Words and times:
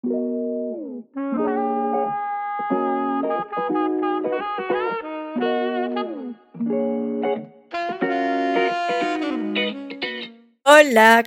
Hola, 0.00 0.14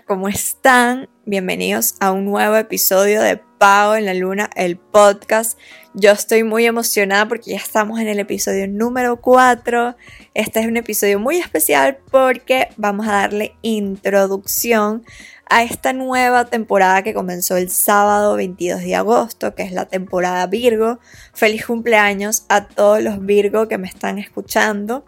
¿cómo 0.07 0.29
están? 0.29 1.09
Bienvenidos 1.25 1.95
a 1.99 2.13
un 2.13 2.23
nuevo 2.23 2.55
episodio 2.55 3.21
de 3.21 3.41
Pago 3.57 3.95
en 3.95 4.05
la 4.05 4.13
Luna, 4.13 4.49
el 4.55 4.77
podcast. 4.77 5.59
Yo 5.93 6.11
estoy 6.11 6.43
muy 6.43 6.65
emocionada 6.65 7.27
porque 7.27 7.51
ya 7.51 7.57
estamos 7.57 7.99
en 7.99 8.07
el 8.07 8.19
episodio 8.19 8.69
número 8.69 9.19
4. 9.19 9.97
Este 10.33 10.61
es 10.61 10.67
un 10.67 10.77
episodio 10.77 11.19
muy 11.19 11.39
especial 11.39 11.97
porque 12.09 12.69
vamos 12.77 13.05
a 13.07 13.11
darle 13.11 13.57
introducción 13.63 15.03
a 15.51 15.63
esta 15.63 15.91
nueva 15.91 16.45
temporada 16.45 17.03
que 17.03 17.13
comenzó 17.13 17.57
el 17.57 17.69
sábado 17.69 18.37
22 18.37 18.83
de 18.83 18.95
agosto, 18.95 19.53
que 19.53 19.63
es 19.63 19.73
la 19.73 19.85
temporada 19.85 20.47
Virgo. 20.47 20.99
Feliz 21.33 21.65
cumpleaños 21.65 22.45
a 22.47 22.67
todos 22.67 23.03
los 23.03 23.25
Virgo 23.25 23.67
que 23.67 23.77
me 23.77 23.89
están 23.89 24.17
escuchando. 24.17 25.03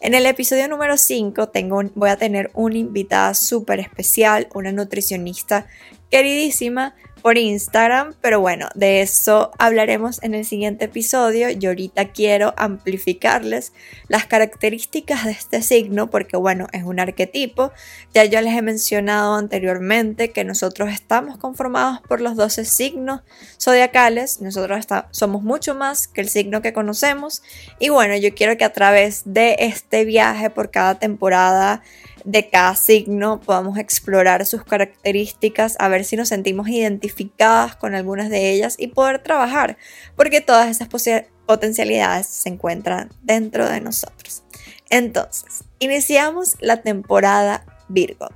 En 0.00 0.14
el 0.14 0.24
episodio 0.26 0.68
número 0.68 0.96
5 0.96 1.48
tengo, 1.48 1.82
voy 1.96 2.10
a 2.10 2.16
tener 2.16 2.52
una 2.54 2.78
invitada 2.78 3.34
súper 3.34 3.80
especial, 3.80 4.46
una 4.54 4.70
nutricionista 4.70 5.66
queridísima 6.10 6.94
por 7.22 7.36
Instagram, 7.36 8.14
pero 8.20 8.40
bueno, 8.40 8.68
de 8.74 9.00
eso 9.00 9.50
hablaremos 9.58 10.22
en 10.22 10.34
el 10.34 10.44
siguiente 10.44 10.86
episodio. 10.86 11.50
Yo 11.50 11.70
ahorita 11.70 12.12
quiero 12.12 12.54
amplificarles 12.56 13.72
las 14.08 14.26
características 14.26 15.24
de 15.24 15.32
este 15.32 15.62
signo 15.62 16.10
porque 16.10 16.36
bueno, 16.36 16.66
es 16.72 16.84
un 16.84 17.00
arquetipo. 17.00 17.72
Ya 18.14 18.24
yo 18.24 18.40
les 18.40 18.54
he 18.54 18.62
mencionado 18.62 19.34
anteriormente 19.34 20.30
que 20.30 20.44
nosotros 20.44 20.90
estamos 20.90 21.38
conformados 21.38 22.00
por 22.00 22.20
los 22.20 22.36
12 22.36 22.64
signos 22.64 23.22
zodiacales, 23.60 24.40
nosotros 24.40 24.86
somos 25.10 25.42
mucho 25.42 25.74
más 25.74 26.08
que 26.08 26.20
el 26.20 26.28
signo 26.28 26.62
que 26.62 26.72
conocemos 26.72 27.42
y 27.78 27.88
bueno, 27.88 28.16
yo 28.16 28.34
quiero 28.34 28.56
que 28.56 28.64
a 28.64 28.72
través 28.72 29.22
de 29.24 29.56
este 29.58 30.04
viaje 30.04 30.50
por 30.50 30.70
cada 30.70 30.98
temporada 30.98 31.82
de 32.28 32.50
cada 32.50 32.74
signo, 32.74 33.40
podamos 33.40 33.78
explorar 33.78 34.44
sus 34.44 34.62
características, 34.62 35.76
a 35.78 35.88
ver 35.88 36.04
si 36.04 36.14
nos 36.14 36.28
sentimos 36.28 36.68
identificadas 36.68 37.74
con 37.74 37.94
algunas 37.94 38.28
de 38.28 38.52
ellas 38.52 38.74
y 38.78 38.88
poder 38.88 39.22
trabajar, 39.22 39.78
porque 40.14 40.42
todas 40.42 40.68
esas 40.68 40.88
potencialidades 41.46 42.26
se 42.26 42.50
encuentran 42.50 43.08
dentro 43.22 43.66
de 43.66 43.80
nosotros. 43.80 44.42
Entonces, 44.90 45.64
iniciamos 45.78 46.56
la 46.60 46.82
temporada 46.82 47.64
Virgo. 47.88 48.28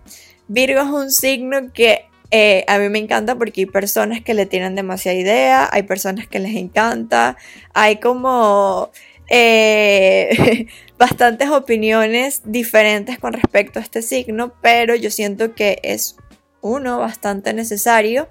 Virgo 0.48 0.80
es 0.80 0.88
un 0.88 1.10
signo 1.10 1.70
que 1.74 2.06
eh, 2.30 2.64
a 2.68 2.78
mí 2.78 2.88
me 2.88 2.98
encanta 2.98 3.36
porque 3.36 3.60
hay 3.60 3.66
personas 3.66 4.22
que 4.22 4.32
le 4.32 4.46
tienen 4.46 4.74
demasiada 4.74 5.18
idea, 5.18 5.68
hay 5.70 5.82
personas 5.82 6.26
que 6.26 6.38
les 6.38 6.56
encanta, 6.56 7.36
hay 7.74 7.96
como 7.96 8.90
eh, 9.34 10.66
bastantes 10.98 11.48
opiniones 11.48 12.42
diferentes 12.44 13.18
con 13.18 13.32
respecto 13.32 13.78
a 13.78 13.82
este 13.82 14.02
signo, 14.02 14.52
pero 14.60 14.94
yo 14.94 15.10
siento 15.10 15.54
que 15.54 15.78
es 15.82 16.16
uno 16.60 16.98
bastante 16.98 17.54
necesario 17.54 18.28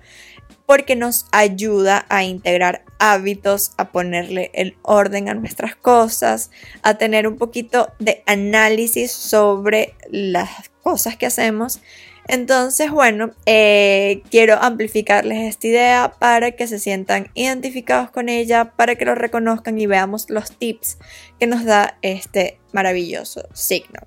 porque 0.67 0.95
nos 0.95 1.25
ayuda 1.31 2.05
a 2.07 2.23
integrar 2.23 2.85
hábitos, 2.99 3.71
a 3.77 3.91
ponerle 3.91 4.51
el 4.53 4.77
orden 4.83 5.27
a 5.27 5.33
nuestras 5.33 5.75
cosas, 5.75 6.51
a 6.83 6.99
tener 6.99 7.27
un 7.27 7.37
poquito 7.37 7.91
de 7.97 8.21
análisis 8.27 9.11
sobre 9.11 9.95
las 10.11 10.69
cosas 10.83 11.17
que 11.17 11.25
hacemos 11.25 11.81
entonces, 12.27 12.91
bueno, 12.91 13.31
eh, 13.45 14.21
quiero 14.29 14.61
amplificarles 14.61 15.49
esta 15.49 15.67
idea 15.67 16.13
para 16.19 16.51
que 16.51 16.67
se 16.67 16.79
sientan 16.79 17.29
identificados 17.33 18.11
con 18.11 18.29
ella, 18.29 18.73
para 18.75 18.95
que 18.95 19.05
lo 19.05 19.15
reconozcan 19.15 19.79
y 19.79 19.87
veamos 19.87 20.29
los 20.29 20.51
tips 20.51 20.97
que 21.39 21.47
nos 21.47 21.65
da 21.65 21.97
este 22.01 22.59
maravilloso 22.71 23.47
signo. 23.53 24.01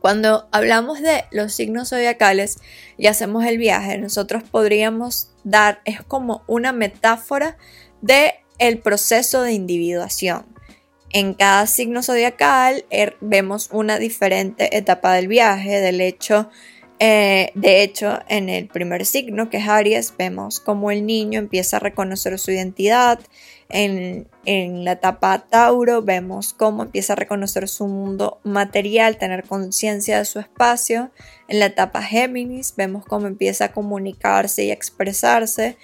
Cuando 0.00 0.48
hablamos 0.50 1.02
de 1.02 1.24
los 1.30 1.52
signos 1.52 1.90
zodiacales 1.90 2.58
y 2.96 3.06
hacemos 3.06 3.44
el 3.44 3.58
viaje, 3.58 3.98
nosotros 3.98 4.42
podríamos 4.42 5.32
dar, 5.44 5.82
es 5.84 6.02
como 6.02 6.42
una 6.46 6.72
metáfora 6.72 7.58
de 8.00 8.34
el 8.58 8.78
proceso 8.78 9.42
de 9.42 9.52
individuación. 9.52 10.46
En 11.12 11.34
cada 11.34 11.66
signo 11.66 12.02
zodiacal 12.02 12.84
er, 12.88 13.16
vemos 13.20 13.68
una 13.72 13.98
diferente 13.98 14.76
etapa 14.76 15.12
del 15.12 15.28
viaje, 15.28 15.80
del 15.80 16.00
hecho 16.00 16.48
eh, 17.02 17.50
de 17.54 17.82
hecho, 17.82 18.18
en 18.28 18.50
el 18.50 18.68
primer 18.68 19.06
signo, 19.06 19.48
que 19.48 19.56
es 19.56 19.66
Aries, 19.66 20.12
vemos 20.18 20.60
cómo 20.60 20.90
el 20.90 21.06
niño 21.06 21.38
empieza 21.38 21.78
a 21.78 21.80
reconocer 21.80 22.38
su 22.38 22.50
identidad. 22.50 23.18
En, 23.70 24.28
en, 24.44 24.84
la 24.84 24.92
etapa 24.92 25.46
Tauro 25.48 26.02
vemos 26.02 26.52
cómo 26.52 26.82
empieza 26.82 27.14
a 27.14 27.16
reconocer 27.16 27.68
su 27.68 27.86
mundo 27.86 28.38
material, 28.44 29.16
tener 29.16 29.44
conciencia 29.44 30.18
de 30.18 30.26
su 30.26 30.40
espacio. 30.40 31.10
En 31.48 31.60
la 31.60 31.66
etapa 31.66 32.02
Géminis 32.02 32.74
vemos 32.76 33.06
cómo 33.06 33.26
empieza 33.28 33.66
a 33.66 33.72
comunicarse 33.72 34.64
y 34.64 34.70
expresarse. 34.70 35.78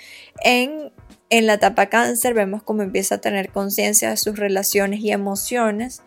En, 0.44 0.92
en 1.30 1.46
la 1.46 1.54
etapa 1.54 1.86
Cáncer 1.86 2.34
vemos 2.34 2.62
cómo 2.62 2.82
empieza 2.82 3.14
a 3.14 3.20
tener 3.22 3.48
conciencia 3.48 4.10
de 4.10 4.18
sus 4.18 4.38
relaciones 4.38 5.00
y 5.00 5.12
emociones. 5.12 6.02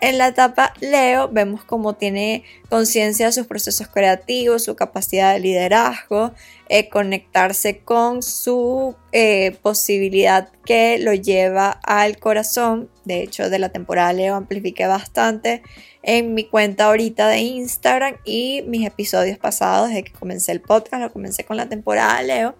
En 0.00 0.16
la 0.16 0.28
etapa 0.28 0.72
Leo 0.80 1.28
vemos 1.28 1.64
cómo 1.64 1.94
tiene 1.94 2.44
conciencia 2.68 3.26
de 3.26 3.32
sus 3.32 3.48
procesos 3.48 3.88
creativos, 3.88 4.62
su 4.62 4.76
capacidad 4.76 5.34
de 5.34 5.40
liderazgo, 5.40 6.32
eh, 6.68 6.88
conectarse 6.88 7.78
con 7.78 8.22
su 8.22 8.94
eh, 9.10 9.56
posibilidad 9.60 10.50
que 10.64 10.98
lo 10.98 11.14
lleva 11.14 11.80
al 11.82 12.18
corazón. 12.18 12.88
De 13.04 13.22
hecho, 13.22 13.50
de 13.50 13.58
la 13.58 13.70
temporada 13.70 14.12
Leo 14.12 14.36
amplifiqué 14.36 14.86
bastante 14.86 15.62
en 16.04 16.32
mi 16.32 16.44
cuenta 16.44 16.84
ahorita 16.84 17.26
de 17.26 17.40
Instagram 17.40 18.18
y 18.24 18.62
mis 18.68 18.86
episodios 18.86 19.36
pasados 19.38 19.88
desde 19.88 20.04
que 20.04 20.12
comencé 20.12 20.52
el 20.52 20.60
podcast, 20.60 21.02
lo 21.02 21.12
comencé 21.12 21.44
con 21.44 21.56
la 21.56 21.68
temporada 21.68 22.22
Leo. 22.22 22.54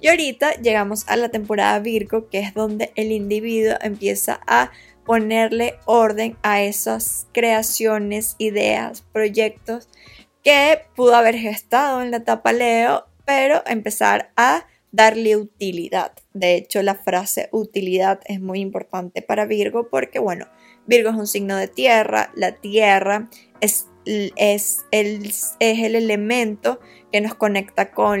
Y 0.00 0.08
ahorita 0.08 0.54
llegamos 0.54 1.04
a 1.08 1.16
la 1.16 1.28
temporada 1.28 1.78
Virgo, 1.78 2.28
que 2.28 2.40
es 2.40 2.54
donde 2.54 2.90
el 2.96 3.12
individuo 3.12 3.76
empieza 3.82 4.40
a 4.46 4.70
ponerle 5.04 5.74
orden 5.86 6.36
a 6.42 6.62
esas 6.62 7.26
creaciones, 7.32 8.36
ideas, 8.38 9.02
proyectos 9.12 9.88
que 10.42 10.82
pudo 10.96 11.14
haber 11.14 11.36
gestado 11.36 12.02
en 12.02 12.10
la 12.10 12.18
etapa 12.18 12.52
Leo, 12.52 13.06
pero 13.24 13.62
empezar 13.66 14.32
a 14.36 14.66
darle 14.92 15.36
utilidad. 15.36 16.12
De 16.32 16.56
hecho, 16.56 16.82
la 16.82 16.94
frase 16.94 17.48
utilidad 17.52 18.20
es 18.26 18.40
muy 18.40 18.60
importante 18.60 19.22
para 19.22 19.46
Virgo 19.46 19.88
porque, 19.88 20.18
bueno, 20.18 20.46
Virgo 20.86 21.10
es 21.10 21.16
un 21.16 21.26
signo 21.26 21.56
de 21.56 21.68
tierra, 21.68 22.32
la 22.34 22.52
tierra 22.52 23.28
es, 23.60 23.86
es, 24.04 24.78
el, 24.90 25.26
es 25.26 25.54
el 25.60 25.94
elemento 25.94 26.80
que 27.12 27.20
nos 27.20 27.34
conecta 27.34 27.92
con 27.92 28.20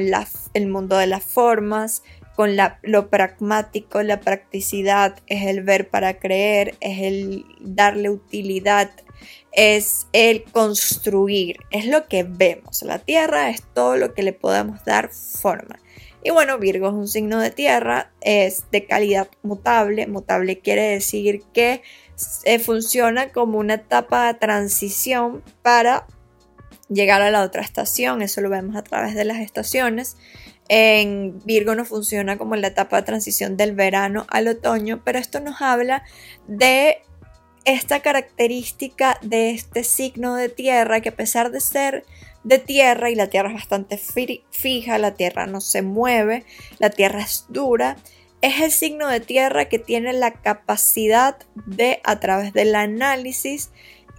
el 0.54 0.66
mundo 0.68 0.96
de 0.96 1.06
las 1.06 1.24
formas, 1.24 2.02
con 2.40 2.56
lo 2.56 3.10
pragmático, 3.10 4.02
la 4.02 4.20
practicidad, 4.20 5.18
es 5.26 5.46
el 5.46 5.62
ver 5.62 5.90
para 5.90 6.18
creer, 6.18 6.74
es 6.80 7.02
el 7.02 7.44
darle 7.60 8.08
utilidad, 8.08 8.90
es 9.52 10.06
el 10.14 10.44
construir, 10.44 11.58
es 11.70 11.84
lo 11.84 12.08
que 12.08 12.22
vemos. 12.22 12.80
La 12.80 12.98
tierra 12.98 13.50
es 13.50 13.62
todo 13.74 13.98
lo 13.98 14.14
que 14.14 14.22
le 14.22 14.32
podemos 14.32 14.82
dar 14.86 15.10
forma. 15.10 15.78
Y 16.24 16.30
bueno, 16.30 16.56
Virgo 16.56 16.86
es 16.88 16.94
un 16.94 17.08
signo 17.08 17.38
de 17.40 17.50
tierra, 17.50 18.10
es 18.22 18.64
de 18.70 18.86
calidad 18.86 19.28
mutable. 19.42 20.06
Mutable 20.06 20.60
quiere 20.60 20.84
decir 20.84 21.42
que 21.52 21.82
eh, 22.44 22.58
funciona 22.58 23.32
como 23.32 23.58
una 23.58 23.74
etapa 23.74 24.28
de 24.28 24.38
transición 24.38 25.44
para 25.60 26.06
llegar 26.90 27.22
a 27.22 27.30
la 27.30 27.42
otra 27.42 27.62
estación. 27.62 28.20
Eso 28.22 28.40
lo 28.40 28.50
vemos 28.50 28.76
a 28.76 28.82
través 28.82 29.14
de 29.14 29.24
las 29.24 29.38
estaciones. 29.38 30.16
En 30.68 31.40
Virgo 31.44 31.74
no 31.74 31.84
funciona 31.84 32.36
como 32.38 32.54
la 32.56 32.68
etapa 32.68 32.96
de 32.96 33.02
transición 33.02 33.56
del 33.56 33.74
verano 33.74 34.26
al 34.28 34.48
otoño, 34.48 35.02
pero 35.04 35.18
esto 35.18 35.40
nos 35.40 35.62
habla 35.62 36.04
de 36.46 37.02
esta 37.64 38.00
característica 38.00 39.18
de 39.22 39.50
este 39.50 39.84
signo 39.84 40.34
de 40.34 40.48
tierra 40.48 41.00
que 41.00 41.10
a 41.10 41.16
pesar 41.16 41.50
de 41.50 41.60
ser 41.60 42.04
de 42.44 42.58
tierra 42.58 43.10
y 43.10 43.14
la 43.14 43.26
tierra 43.26 43.50
es 43.50 43.54
bastante 43.54 43.98
fija, 43.98 44.98
la 44.98 45.14
tierra 45.14 45.46
no 45.46 45.60
se 45.60 45.82
mueve, 45.82 46.44
la 46.78 46.90
tierra 46.90 47.20
es 47.20 47.46
dura, 47.48 47.96
es 48.40 48.62
el 48.62 48.70
signo 48.70 49.08
de 49.08 49.20
tierra 49.20 49.68
que 49.68 49.78
tiene 49.78 50.12
la 50.12 50.32
capacidad 50.32 51.36
de 51.66 52.00
a 52.04 52.20
través 52.20 52.52
del 52.52 52.74
análisis 52.74 53.70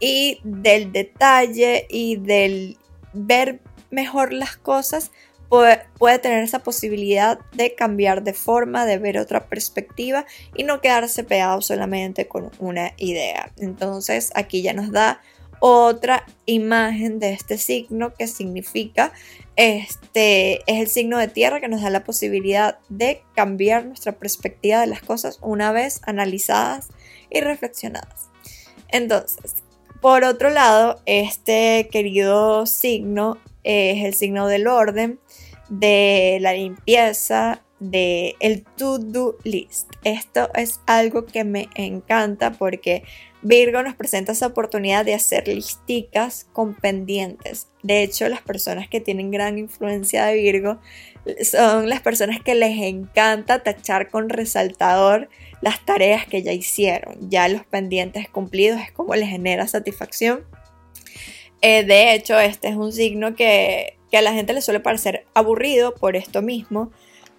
y 0.01 0.39
del 0.43 0.91
detalle 0.91 1.85
y 1.89 2.17
del 2.17 2.77
ver 3.13 3.61
mejor 3.91 4.33
las 4.33 4.57
cosas 4.57 5.11
puede, 5.47 6.19
tener 6.19 6.43
esa 6.43 6.59
posibilidad 6.59 7.39
de 7.53 7.75
cambiar 7.75 8.23
de 8.23 8.33
forma, 8.33 8.85
de 8.85 8.97
ver 8.97 9.17
otra 9.17 9.47
perspectiva 9.47 10.25
y 10.55 10.63
no 10.63 10.79
quedarse 10.79 11.25
pegado 11.25 11.61
solamente 11.61 12.27
con 12.27 12.51
una 12.59 12.93
idea. 12.97 13.51
Entonces 13.57 14.31
aquí 14.33 14.61
ya 14.61 14.73
nos 14.73 14.91
da 14.91 15.21
otra 15.59 16.25
imagen 16.45 17.19
de 17.19 17.33
este 17.33 17.57
signo 17.57 18.13
que 18.13 18.27
significa 18.27 19.11
este 19.57 20.55
es 20.71 20.79
el 20.79 20.87
signo 20.87 21.17
de 21.17 21.27
tierra 21.27 21.59
que 21.59 21.67
nos 21.67 21.81
da 21.81 21.89
la 21.89 22.05
posibilidad 22.05 22.79
de 22.89 23.21
cambiar 23.35 23.85
nuestra 23.85 24.13
perspectiva 24.13 24.79
de 24.79 24.87
las 24.87 25.01
cosas 25.01 25.37
una 25.41 25.71
vez 25.71 26.01
analizadas 26.05 26.87
y 27.29 27.41
reflexionadas. 27.41 28.29
Entonces, 28.87 29.63
por 30.01 30.23
otro 30.23 30.49
lado, 30.49 30.99
este 31.05 31.87
querido 31.91 32.65
signo 32.65 33.37
es 33.63 34.03
el 34.03 34.13
signo 34.15 34.47
del 34.47 34.67
orden, 34.67 35.19
de 35.69 36.39
la 36.41 36.53
limpieza, 36.53 37.61
de 37.79 38.35
el 38.39 38.63
to-do 38.63 39.37
list. 39.43 39.89
Esto 40.03 40.49
es 40.55 40.81
algo 40.87 41.25
que 41.25 41.43
me 41.43 41.69
encanta 41.75 42.51
porque 42.51 43.03
Virgo 43.43 43.81
nos 43.81 43.95
presenta 43.95 44.33
esa 44.33 44.47
oportunidad 44.47 45.05
de 45.05 45.13
hacer 45.15 45.47
listicas 45.47 46.47
con 46.53 46.75
pendientes. 46.75 47.69
De 47.81 48.03
hecho, 48.03 48.27
las 48.29 48.41
personas 48.41 48.87
que 48.87 49.01
tienen 49.01 49.31
gran 49.31 49.57
influencia 49.57 50.25
de 50.25 50.35
Virgo 50.35 50.79
son 51.43 51.89
las 51.89 52.01
personas 52.01 52.41
que 52.41 52.55
les 52.55 52.81
encanta 52.81 53.63
tachar 53.63 54.09
con 54.09 54.29
resaltador 54.29 55.29
las 55.61 55.83
tareas 55.85 56.25
que 56.25 56.43
ya 56.43 56.51
hicieron. 56.51 57.29
Ya 57.29 57.47
los 57.47 57.65
pendientes 57.65 58.29
cumplidos 58.29 58.79
es 58.81 58.91
como 58.91 59.15
les 59.15 59.29
genera 59.29 59.67
satisfacción. 59.67 60.45
Eh, 61.61 61.83
de 61.83 62.13
hecho, 62.13 62.39
este 62.39 62.69
es 62.69 62.75
un 62.75 62.91
signo 62.91 63.35
que, 63.35 63.97
que 64.09 64.17
a 64.17 64.21
la 64.21 64.33
gente 64.33 64.53
le 64.53 64.61
suele 64.61 64.79
parecer 64.79 65.25
aburrido 65.33 65.93
por 65.93 66.15
esto 66.15 66.41
mismo, 66.41 66.91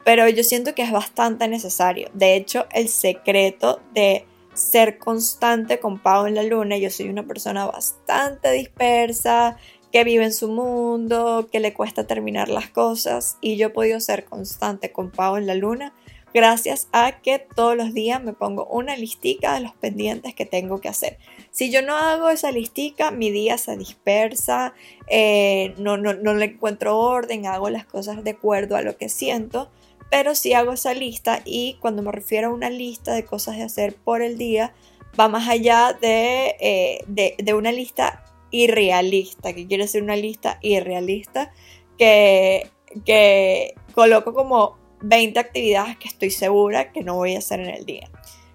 pero 0.05 0.29
yo 0.29 0.45
siento 0.45 0.75
que 0.75 0.83
es 0.83 0.93
bastante 0.93 1.49
necesario. 1.49 2.09
De 2.15 2.37
hecho, 2.37 2.67
el 2.73 2.89
secreto 2.89 3.81
de 3.95 4.25
ser 4.55 4.99
constante 4.99 5.79
con 5.79 5.99
Pau 5.99 6.27
en 6.27 6.35
la 6.35 6.43
luna. 6.43 6.77
Yo 6.77 6.91
soy 6.91 7.09
una 7.09 7.25
persona 7.25 7.67
bastante 7.67 8.51
dispersa, 8.53 9.57
que 9.93 10.05
vive 10.05 10.25
en 10.25 10.33
su 10.33 10.49
mundo, 10.49 11.49
que 11.53 11.61
le 11.61 11.75
cuesta 11.75 12.07
terminar 12.07 12.49
las 12.49 12.69
cosas 12.69 13.37
y 13.41 13.57
yo 13.57 13.69
he 13.69 13.71
podido 13.71 14.01
ser 14.01 14.25
constante 14.25 14.91
con 14.91 15.11
Pau 15.11 15.37
en 15.37 15.47
la 15.47 15.55
luna 15.55 15.93
gracias 16.35 16.89
a 16.93 17.21
que 17.21 17.39
todos 17.39 17.77
los 17.77 17.93
días 17.93 18.23
me 18.23 18.33
pongo 18.33 18.65
una 18.67 18.97
listica 18.97 19.55
de 19.55 19.61
los 19.61 19.75
pendientes 19.75 20.35
que 20.35 20.47
tengo 20.47 20.81
que 20.81 20.89
hacer. 20.89 21.19
Si 21.51 21.71
yo 21.71 21.83
no 21.83 21.95
hago 21.95 22.31
esa 22.31 22.51
listica, 22.51 23.11
mi 23.11 23.31
día 23.31 23.59
se 23.59 23.77
dispersa, 23.77 24.73
eh, 25.09 25.75
no, 25.77 25.99
no, 25.99 26.15
no 26.15 26.33
le 26.33 26.47
encuentro 26.47 26.99
orden, 26.99 27.45
hago 27.45 27.69
las 27.69 27.85
cosas 27.85 28.25
de 28.25 28.31
acuerdo 28.31 28.77
a 28.77 28.83
lo 28.83 28.97
que 28.97 29.11
siento 29.11 29.69
pero 30.13 30.35
si 30.35 30.53
hago 30.53 30.73
esa 30.73 30.93
lista 30.93 31.41
y 31.43 31.79
cuando 31.81 32.03
me 32.03 32.13
refiero 32.13 32.49
a 32.49 32.53
una 32.53 32.69
lista 32.69 33.15
de 33.15 33.25
cosas 33.25 33.57
de 33.57 33.63
hacer 33.63 33.95
por 33.95 34.21
el 34.21 34.37
día, 34.37 34.75
va 35.19 35.29
más 35.29 35.49
allá 35.49 35.97
de, 35.99 36.55
eh, 36.61 37.03
de, 37.07 37.55
una 37.55 37.73
lista 37.73 38.23
irrealista, 38.53 39.53
que 39.53 39.67
quiere 39.67 39.85
decir 39.85 40.03
una 40.03 40.15
lista 40.15 40.59
irrealista, 40.63 41.53
que, 41.99 42.71
que 43.05 43.75
coloco 43.95 44.33
como 44.33 44.79
20 45.01 45.41
actividades 45.41 45.97
que 45.97 46.07
estoy 46.07 46.31
segura 46.31 46.93
que 46.93 47.03
no 47.03 47.17
voy 47.17 47.35
a 47.35 47.39
hacer 47.39 47.59
en 47.59 47.71
el 47.71 47.85
día. 47.85 48.09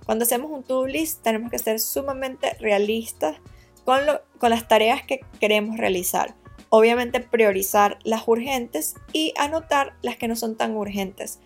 Cuando 0.06 0.24
hacemos 0.24 0.50
un 0.52 0.64
to-do 0.64 0.88
list 0.88 1.22
tenemos 1.22 1.52
que 1.52 1.60
ser 1.60 1.82
sumamente 1.82 2.54
realistas 2.62 3.38
con, 3.84 4.00
con 4.38 4.50
las 4.52 4.66
tareas 4.70 5.04
que 5.04 5.20
queremos 5.42 5.78
realizar 5.78 6.36
Obviamente 6.70 7.22
priorizar 7.22 7.98
las 8.04 8.28
urgentes 8.28 8.96
y 9.14 9.34
anotar 9.38 9.96
las 10.02 10.18
que 10.18 10.28
no 10.28 10.36
son 10.36 10.58
tan 10.58 10.76
urgentes. 10.76 11.40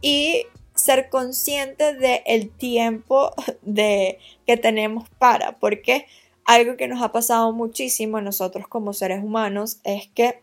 Y 0.00 0.46
ser 0.74 1.08
consciente 1.08 1.94
del 1.94 2.50
tiempo 2.50 3.32
de, 3.62 4.18
que 4.46 4.56
tenemos 4.56 5.08
para, 5.18 5.58
porque 5.58 6.06
algo 6.50 6.76
que 6.76 6.88
nos 6.88 7.00
ha 7.00 7.12
pasado 7.12 7.52
muchísimo 7.52 8.16
a 8.16 8.22
nosotros 8.22 8.66
como 8.66 8.92
seres 8.92 9.22
humanos 9.22 9.78
es 9.84 10.08
que 10.08 10.42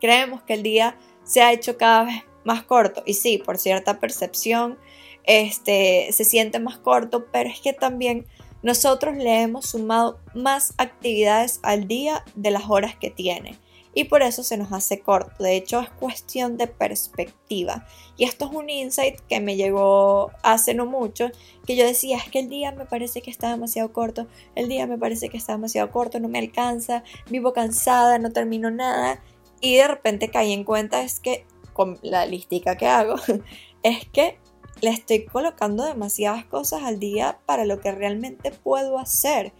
creemos 0.00 0.42
que 0.42 0.54
el 0.54 0.62
día 0.62 0.96
se 1.22 1.42
ha 1.42 1.52
hecho 1.52 1.76
cada 1.76 2.04
vez 2.04 2.22
más 2.44 2.62
corto. 2.62 3.02
Y 3.04 3.12
sí, 3.12 3.36
por 3.36 3.58
cierta 3.58 4.00
percepción, 4.00 4.78
este, 5.24 6.08
se 6.12 6.24
siente 6.24 6.60
más 6.60 6.78
corto, 6.78 7.26
pero 7.30 7.50
es 7.50 7.60
que 7.60 7.74
también 7.74 8.24
nosotros 8.62 9.18
le 9.18 9.42
hemos 9.42 9.66
sumado 9.66 10.18
más 10.34 10.72
actividades 10.78 11.60
al 11.62 11.88
día 11.88 12.24
de 12.34 12.50
las 12.50 12.70
horas 12.70 12.96
que 12.96 13.10
tiene 13.10 13.58
y 13.94 14.04
por 14.04 14.22
eso 14.22 14.42
se 14.42 14.56
nos 14.56 14.72
hace 14.72 15.00
corto. 15.00 15.42
De 15.42 15.56
hecho, 15.56 15.80
es 15.80 15.90
cuestión 15.90 16.56
de 16.56 16.66
perspectiva. 16.66 17.86
Y 18.16 18.24
esto 18.24 18.46
es 18.46 18.50
un 18.52 18.68
insight 18.68 19.20
que 19.28 19.40
me 19.40 19.56
llegó 19.56 20.30
hace 20.42 20.74
no 20.74 20.86
mucho, 20.86 21.30
que 21.66 21.76
yo 21.76 21.86
decía, 21.86 22.16
es 22.18 22.28
que 22.30 22.40
el 22.40 22.48
día 22.48 22.72
me 22.72 22.86
parece 22.86 23.22
que 23.22 23.30
está 23.30 23.50
demasiado 23.50 23.92
corto, 23.92 24.26
el 24.54 24.68
día 24.68 24.86
me 24.86 24.98
parece 24.98 25.28
que 25.28 25.36
está 25.36 25.52
demasiado 25.52 25.90
corto, 25.90 26.20
no 26.20 26.28
me 26.28 26.38
alcanza, 26.38 27.04
vivo 27.30 27.52
cansada, 27.52 28.18
no 28.18 28.32
termino 28.32 28.70
nada. 28.70 29.22
Y 29.60 29.76
de 29.76 29.88
repente 29.88 30.30
caí 30.30 30.52
en 30.52 30.64
cuenta 30.64 31.02
es 31.02 31.20
que 31.20 31.46
con 31.72 31.98
la 32.02 32.26
listica 32.26 32.76
que 32.76 32.86
hago, 32.86 33.16
es 33.82 34.06
que 34.06 34.38
le 34.80 34.90
estoy 34.90 35.24
colocando 35.24 35.84
demasiadas 35.84 36.44
cosas 36.44 36.82
al 36.82 36.98
día 36.98 37.38
para 37.46 37.64
lo 37.64 37.80
que 37.80 37.92
realmente 37.92 38.50
puedo 38.50 38.98
hacer. 38.98 39.52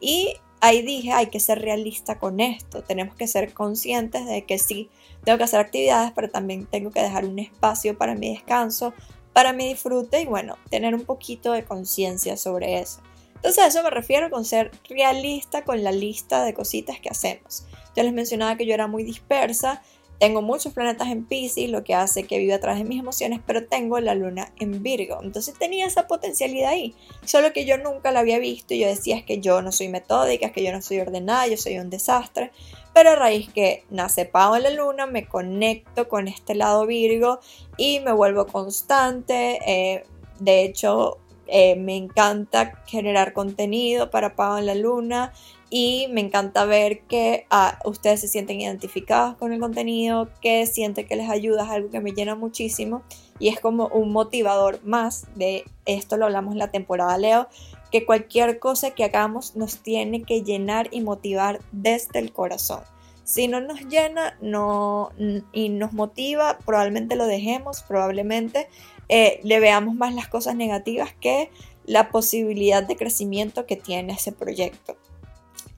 Y 0.00 0.34
ahí 0.60 0.82
dije, 0.82 1.12
hay 1.12 1.26
que 1.26 1.40
ser 1.40 1.60
realista 1.60 2.18
con 2.18 2.40
esto, 2.40 2.82
tenemos 2.82 3.14
que 3.14 3.26
ser 3.26 3.52
conscientes 3.52 4.26
de 4.26 4.44
que 4.44 4.58
sí, 4.58 4.90
tengo 5.24 5.38
que 5.38 5.44
hacer 5.44 5.60
actividades, 5.60 6.12
pero 6.14 6.30
también 6.30 6.66
tengo 6.66 6.90
que 6.90 7.02
dejar 7.02 7.24
un 7.24 7.38
espacio 7.38 7.96
para 7.96 8.14
mi 8.14 8.32
descanso, 8.34 8.94
para 9.32 9.52
mi 9.52 9.68
disfrute 9.68 10.22
y 10.22 10.26
bueno, 10.26 10.56
tener 10.70 10.94
un 10.94 11.04
poquito 11.04 11.52
de 11.52 11.64
conciencia 11.64 12.36
sobre 12.36 12.80
eso. 12.80 13.00
Entonces 13.36 13.64
a 13.64 13.66
eso 13.68 13.82
me 13.82 13.90
refiero 13.90 14.28
con 14.30 14.44
ser 14.44 14.70
realista 14.88 15.64
con 15.64 15.82
la 15.82 15.92
lista 15.92 16.44
de 16.44 16.52
cositas 16.52 17.00
que 17.00 17.08
hacemos. 17.08 17.64
Ya 17.96 18.02
les 18.02 18.12
mencionaba 18.12 18.56
que 18.56 18.66
yo 18.66 18.74
era 18.74 18.86
muy 18.86 19.02
dispersa 19.02 19.82
tengo 20.20 20.42
muchos 20.42 20.74
planetas 20.74 21.08
en 21.08 21.24
Pisces, 21.24 21.70
lo 21.70 21.82
que 21.82 21.94
hace 21.94 22.24
que 22.24 22.36
viva 22.36 22.54
a 22.54 22.60
través 22.60 22.82
de 22.82 22.88
mis 22.88 23.00
emociones, 23.00 23.40
pero 23.46 23.66
tengo 23.66 23.98
la 24.00 24.14
luna 24.14 24.52
en 24.58 24.82
Virgo. 24.82 25.18
Entonces 25.22 25.54
tenía 25.58 25.86
esa 25.86 26.06
potencialidad 26.06 26.72
ahí. 26.72 26.94
Solo 27.24 27.54
que 27.54 27.64
yo 27.64 27.78
nunca 27.78 28.12
la 28.12 28.20
había 28.20 28.38
visto 28.38 28.74
y 28.74 28.80
yo 28.80 28.86
decía 28.86 29.16
es 29.16 29.24
que 29.24 29.40
yo 29.40 29.62
no 29.62 29.72
soy 29.72 29.88
metódica, 29.88 30.46
es 30.46 30.52
que 30.52 30.62
yo 30.62 30.72
no 30.72 30.82
soy 30.82 31.00
ordenada, 31.00 31.46
yo 31.46 31.56
soy 31.56 31.78
un 31.78 31.88
desastre. 31.88 32.52
Pero 32.92 33.12
a 33.12 33.16
raíz 33.16 33.50
que 33.50 33.84
nace 33.88 34.26
Pau 34.26 34.54
en 34.54 34.64
la 34.64 34.70
luna, 34.70 35.06
me 35.06 35.26
conecto 35.26 36.06
con 36.06 36.28
este 36.28 36.54
lado 36.54 36.86
Virgo 36.86 37.40
y 37.78 38.00
me 38.00 38.12
vuelvo 38.12 38.46
constante. 38.46 39.58
Eh, 39.66 40.04
de 40.38 40.64
hecho, 40.64 41.16
eh, 41.46 41.76
me 41.76 41.96
encanta 41.96 42.82
generar 42.86 43.32
contenido 43.32 44.10
para 44.10 44.36
Pau 44.36 44.58
en 44.58 44.66
la 44.66 44.74
luna 44.74 45.32
y 45.70 46.08
me 46.10 46.20
encanta 46.20 46.64
ver 46.64 47.02
que 47.02 47.46
ah, 47.48 47.78
ustedes 47.84 48.20
se 48.20 48.28
sienten 48.28 48.60
identificados 48.60 49.36
con 49.36 49.52
el 49.52 49.60
contenido, 49.60 50.28
que 50.42 50.66
sienten 50.66 51.06
que 51.06 51.14
les 51.14 51.30
ayuda, 51.30 51.64
es 51.64 51.70
algo 51.70 51.90
que 51.90 52.00
me 52.00 52.10
llena 52.10 52.34
muchísimo 52.34 53.02
y 53.38 53.48
es 53.48 53.60
como 53.60 53.86
un 53.86 54.12
motivador 54.12 54.80
más 54.84 55.26
de 55.36 55.64
esto 55.86 56.16
lo 56.16 56.26
hablamos 56.26 56.52
en 56.52 56.58
la 56.58 56.72
temporada 56.72 57.16
Leo, 57.16 57.48
que 57.92 58.04
cualquier 58.04 58.58
cosa 58.58 58.90
que 58.90 59.04
hagamos 59.04 59.54
nos 59.54 59.78
tiene 59.78 60.22
que 60.22 60.42
llenar 60.42 60.88
y 60.90 61.00
motivar 61.02 61.60
desde 61.70 62.18
el 62.18 62.32
corazón. 62.32 62.80
Si 63.22 63.46
no 63.46 63.60
nos 63.60 63.80
llena 63.82 64.36
no, 64.40 65.12
y 65.52 65.68
nos 65.68 65.92
motiva, 65.92 66.58
probablemente 66.66 67.14
lo 67.14 67.26
dejemos, 67.26 67.84
probablemente 67.84 68.68
eh, 69.08 69.38
le 69.44 69.60
veamos 69.60 69.94
más 69.94 70.14
las 70.14 70.26
cosas 70.26 70.56
negativas 70.56 71.14
que 71.20 71.50
la 71.84 72.10
posibilidad 72.10 72.82
de 72.82 72.96
crecimiento 72.96 73.66
que 73.66 73.76
tiene 73.76 74.14
ese 74.14 74.32
proyecto. 74.32 74.96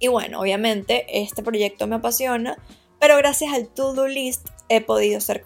Y 0.02 0.08
bueno, 0.08 0.40
obviamente 0.40 1.06
este 1.22 1.44
proyecto 1.44 1.86
me 1.86 1.94
apasiona, 1.94 2.58
pero 2.98 3.16
gracias 3.18 3.54
al 3.54 3.68
to-do 3.68 4.08
list 4.08 4.48
he 4.68 4.80
podido 4.80 5.20
ser 5.20 5.44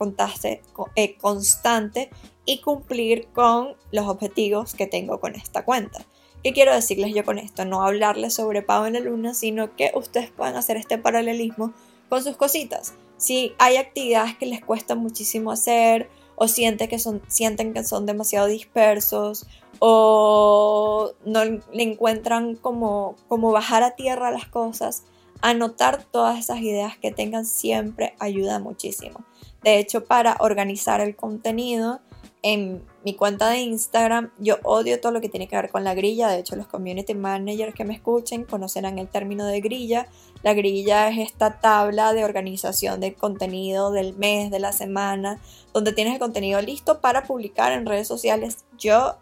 eh, 0.94 1.16
constante 1.18 2.08
y 2.46 2.62
cumplir 2.62 3.28
con 3.34 3.76
los 3.92 4.08
objetivos 4.08 4.72
que 4.72 4.86
tengo 4.86 5.20
con 5.20 5.34
esta 5.34 5.62
cuenta. 5.62 6.06
¿Qué 6.42 6.54
quiero 6.54 6.72
decirles 6.72 7.14
yo 7.14 7.22
con 7.22 7.38
esto? 7.38 7.66
No 7.66 7.82
hablarles 7.82 8.32
sobre 8.32 8.62
pago 8.62 8.86
en 8.86 8.94
la 8.94 9.00
luna, 9.00 9.34
sino 9.34 9.76
que 9.76 9.92
ustedes 9.94 10.30
puedan 10.30 10.56
hacer 10.56 10.78
este 10.78 10.96
paralelismo 10.96 11.74
con 12.08 12.24
sus 12.24 12.38
cositas. 12.38 12.94
Si 13.18 13.52
hay 13.58 13.76
actividades 13.76 14.38
que 14.38 14.46
les 14.46 14.64
cuesta 14.64 14.94
muchísimo 14.94 15.52
hacer 15.52 16.08
o 16.36 16.48
sienten 16.48 16.88
que 16.88 16.98
son, 16.98 17.22
sienten 17.28 17.74
que 17.74 17.82
son 17.82 18.06
demasiado 18.06 18.46
dispersos 18.46 19.46
o 19.78 21.12
no 21.24 21.44
le 21.44 21.82
encuentran 21.82 22.54
como, 22.54 23.16
como 23.28 23.52
bajar 23.52 23.82
a 23.82 23.96
tierra 23.96 24.30
las 24.30 24.46
cosas, 24.46 25.04
anotar 25.42 26.04
todas 26.04 26.38
esas 26.38 26.60
ideas 26.60 26.96
que 26.96 27.10
tengan 27.10 27.44
siempre 27.44 28.14
ayuda 28.18 28.58
muchísimo. 28.58 29.24
De 29.62 29.78
hecho, 29.78 30.04
para 30.04 30.36
organizar 30.40 31.00
el 31.00 31.16
contenido 31.16 32.00
en 32.42 32.82
mi 33.06 33.14
cuenta 33.14 33.50
de 33.50 33.58
Instagram, 33.58 34.32
yo 34.36 34.56
odio 34.64 35.00
todo 35.00 35.12
lo 35.12 35.20
que 35.20 35.28
tiene 35.28 35.46
que 35.46 35.54
ver 35.54 35.70
con 35.70 35.84
la 35.84 35.94
grilla. 35.94 36.26
De 36.26 36.40
hecho, 36.40 36.56
los 36.56 36.66
community 36.66 37.14
managers 37.14 37.72
que 37.72 37.84
me 37.84 37.94
escuchen 37.94 38.42
conocerán 38.42 38.98
el 38.98 39.06
término 39.06 39.46
de 39.46 39.60
grilla. 39.60 40.08
La 40.42 40.54
grilla 40.54 41.08
es 41.08 41.18
esta 41.18 41.60
tabla 41.60 42.12
de 42.14 42.24
organización 42.24 42.98
del 42.98 43.14
contenido 43.14 43.92
del 43.92 44.16
mes, 44.16 44.50
de 44.50 44.58
la 44.58 44.72
semana, 44.72 45.38
donde 45.72 45.92
tienes 45.92 46.14
el 46.14 46.18
contenido 46.18 46.60
listo 46.60 47.00
para 47.00 47.22
publicar 47.22 47.70
en 47.70 47.86
redes 47.86 48.08
sociales. 48.08 48.64
Yo 48.76 49.14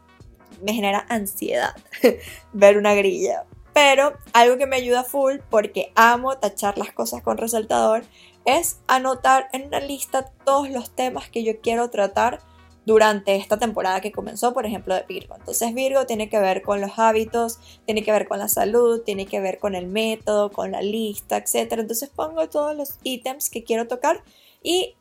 me 0.62 0.73
genera 0.73 1.05
ansiedad 1.11 1.75
ver 2.55 2.79
una 2.79 2.95
grilla. 2.95 3.45
Pero 3.75 4.14
algo 4.33 4.57
que 4.57 4.67
me 4.67 4.76
ayuda 4.76 5.05
full, 5.05 5.41
porque 5.50 5.93
amo 5.95 6.38
tachar 6.38 6.79
las 6.79 6.91
cosas 6.93 7.23
con 7.23 7.37
resaltador, 7.37 8.03
es 8.47 8.79
anotar 8.87 9.50
en 9.53 9.67
una 9.67 9.81
lista 9.81 10.33
todos 10.47 10.71
los 10.71 10.91
temas 10.91 11.29
que 11.29 11.45
yo 11.45 11.61
quiero 11.61 11.91
tratar 11.91 12.41
durante 12.87 13.37
esta 13.37 13.59
temporada 13.59 14.00
que 14.00 14.12
comenzó, 14.12 14.53
por 14.53 14.67
ejemplo, 14.67 14.95
de 14.95 15.03
Virgo. 15.09 15.37
Entonces 15.37 15.73
Virgo 15.75 16.07
tiene 16.07 16.29
que 16.29 16.38
ver 16.38 16.62
con 16.62 16.81
los 16.81 16.99
hábitos, 16.99 17.59
tiene 17.87 18.03
que 18.03 18.12
ver 18.12 18.29
con 18.29 18.38
la 18.38 18.49
salud, 18.49 19.03
tiene 19.03 19.26
que 19.26 19.41
ver 19.41 19.59
con 19.59 19.75
el 19.75 19.87
método, 19.87 20.50
con 20.50 20.73
la 20.73 20.83
lista, 20.83 21.37
etc. 21.37 21.73
Entonces 21.73 22.11
pongo 22.11 22.49
todos 22.49 22.76
los 22.76 22.99
ítems 23.03 23.50
que 23.50 23.64
quiero 23.64 23.87
tocar 23.88 24.23
y 24.62 24.97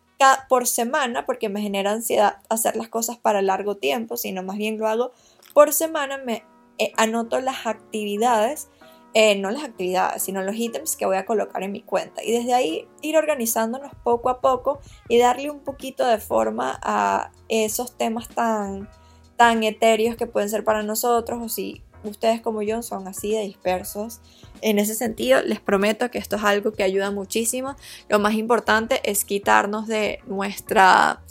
por 0.48 0.68
semana, 0.68 1.26
porque 1.26 1.50
me 1.50 1.62
genera 1.62 1.92
ansiedad 1.92 2.38
hacer 2.50 2.76
las 2.76 2.88
cosas 2.88 3.18
para 3.18 3.42
largo 3.42 3.76
tiempo, 3.76 4.18
sino 4.18 4.44
más 4.44 4.58
bien 4.58 4.78
lo 4.78 4.88
hago 4.88 5.12
por 5.54 5.74
semana, 5.74 6.18
me 6.18 6.44
eh, 6.78 6.92
anoto 6.98 7.40
las 7.40 7.68
actividades 7.68 8.70
eh, 9.14 9.36
no 9.36 9.52
las 9.52 9.64
actividades, 9.64 10.24
sino 10.24 10.42
los 10.42 10.56
ítems 10.56 10.96
que 10.96 11.06
voy 11.06 11.18
a 11.18 11.26
colocar 11.26 11.62
en 11.64 11.72
mi 11.72 11.82
cuenta. 11.82 12.24
Y 12.24 12.32
desde 12.32 12.54
ahí 12.54 12.88
ir 13.02 13.18
organizándonos 13.18 13.92
poco 14.04 14.30
a 14.30 14.42
poco 14.42 14.80
y 15.08 15.20
darle 15.20 15.52
un 15.52 15.60
poquito 15.60 16.06
de 16.06 16.18
forma 16.18 16.80
a 16.82 17.32
esos 17.48 17.96
temas 17.98 18.28
tan, 18.30 18.90
tan 19.38 19.64
etéreos 19.64 20.16
que 20.16 20.26
pueden 20.26 20.50
ser 20.50 20.64
para 20.64 20.82
nosotros 20.82 21.40
o 21.42 21.50
si 21.50 21.84
ustedes 22.04 22.42
como 22.42 22.62
yo 22.62 22.82
son 22.82 23.08
así 23.08 23.32
de 23.32 23.42
dispersos. 23.42 24.20
En 24.62 24.80
ese 24.80 24.96
sentido, 24.96 25.42
les 25.42 25.60
prometo 25.60 26.10
que 26.10 26.18
esto 26.18 26.38
es 26.38 26.44
algo 26.44 26.72
que 26.74 26.84
ayuda 26.84 27.12
muchísimo. 27.12 27.76
Lo 28.10 28.20
más 28.20 28.34
importante 28.34 29.02
es 29.10 29.26
quitarnos 29.26 29.88
de 29.88 30.20
nuestra 30.26 31.22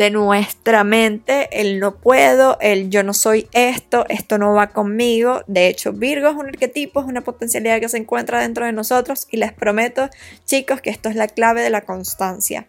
de 0.00 0.10
nuestra 0.10 0.82
mente 0.82 1.60
el 1.60 1.78
no 1.78 1.96
puedo, 1.96 2.56
el 2.60 2.88
yo 2.88 3.02
no 3.02 3.12
soy 3.12 3.50
esto, 3.52 4.06
esto 4.08 4.38
no 4.38 4.54
va 4.54 4.68
conmigo. 4.68 5.42
De 5.46 5.68
hecho, 5.68 5.92
Virgo 5.92 6.28
es 6.28 6.36
un 6.36 6.48
arquetipo, 6.48 7.00
es 7.00 7.06
una 7.06 7.20
potencialidad 7.20 7.80
que 7.80 7.90
se 7.90 7.98
encuentra 7.98 8.40
dentro 8.40 8.64
de 8.64 8.72
nosotros 8.72 9.28
y 9.30 9.36
les 9.36 9.52
prometo, 9.52 10.08
chicos, 10.46 10.80
que 10.80 10.88
esto 10.88 11.10
es 11.10 11.16
la 11.16 11.28
clave 11.28 11.60
de 11.60 11.68
la 11.68 11.82
constancia 11.82 12.66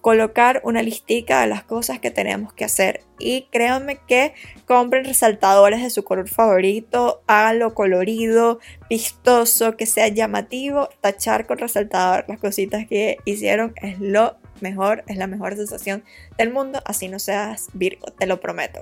colocar 0.00 0.60
una 0.64 0.82
listica 0.82 1.40
de 1.40 1.46
las 1.46 1.62
cosas 1.62 1.98
que 1.98 2.10
tenemos 2.10 2.52
que 2.52 2.66
hacer. 2.66 3.00
Y 3.18 3.46
créanme 3.50 4.00
que 4.06 4.34
compren 4.66 5.06
resaltadores 5.06 5.80
de 5.80 5.88
su 5.88 6.04
color 6.04 6.28
favorito, 6.28 7.22
háganlo 7.26 7.72
colorido, 7.72 8.58
vistoso, 8.90 9.78
que 9.78 9.86
sea 9.86 10.08
llamativo. 10.08 10.90
Tachar 11.00 11.46
con 11.46 11.56
resaltador 11.56 12.26
las 12.28 12.38
cositas 12.38 12.86
que 12.86 13.16
hicieron 13.24 13.72
es 13.80 13.98
lo 13.98 14.36
mejor, 14.60 15.04
es 15.06 15.16
la 15.16 15.26
mejor 15.26 15.56
sensación 15.56 16.04
del 16.38 16.52
mundo. 16.52 16.82
Así 16.84 17.08
no 17.08 17.18
seas 17.18 17.68
Virgo, 17.72 18.06
te 18.12 18.26
lo 18.26 18.40
prometo. 18.40 18.80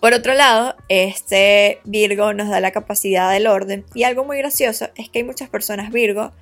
Por 0.00 0.12
otro 0.12 0.34
lado, 0.34 0.76
este 0.88 1.80
Virgo 1.84 2.32
nos 2.32 2.48
da 2.48 2.60
la 2.60 2.72
capacidad 2.72 3.32
del 3.32 3.46
orden 3.46 3.84
y 3.94 4.04
algo 4.04 4.24
muy 4.24 4.38
gracioso 4.38 4.88
es 4.96 5.08
que 5.08 5.20
hay 5.20 5.24
muchas 5.24 5.48
personas 5.48 5.90
Virgo 5.90 6.32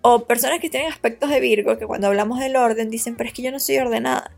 o 0.00 0.24
personas 0.24 0.60
que 0.60 0.70
tienen 0.70 0.90
aspectos 0.90 1.30
de 1.30 1.40
Virgo 1.40 1.78
que 1.78 1.86
cuando 1.86 2.06
hablamos 2.06 2.38
del 2.38 2.56
orden 2.56 2.90
dicen, 2.90 3.16
pero 3.16 3.28
es 3.28 3.34
que 3.34 3.42
yo 3.42 3.52
no 3.52 3.60
soy 3.60 3.78
ordenada. 3.78 4.30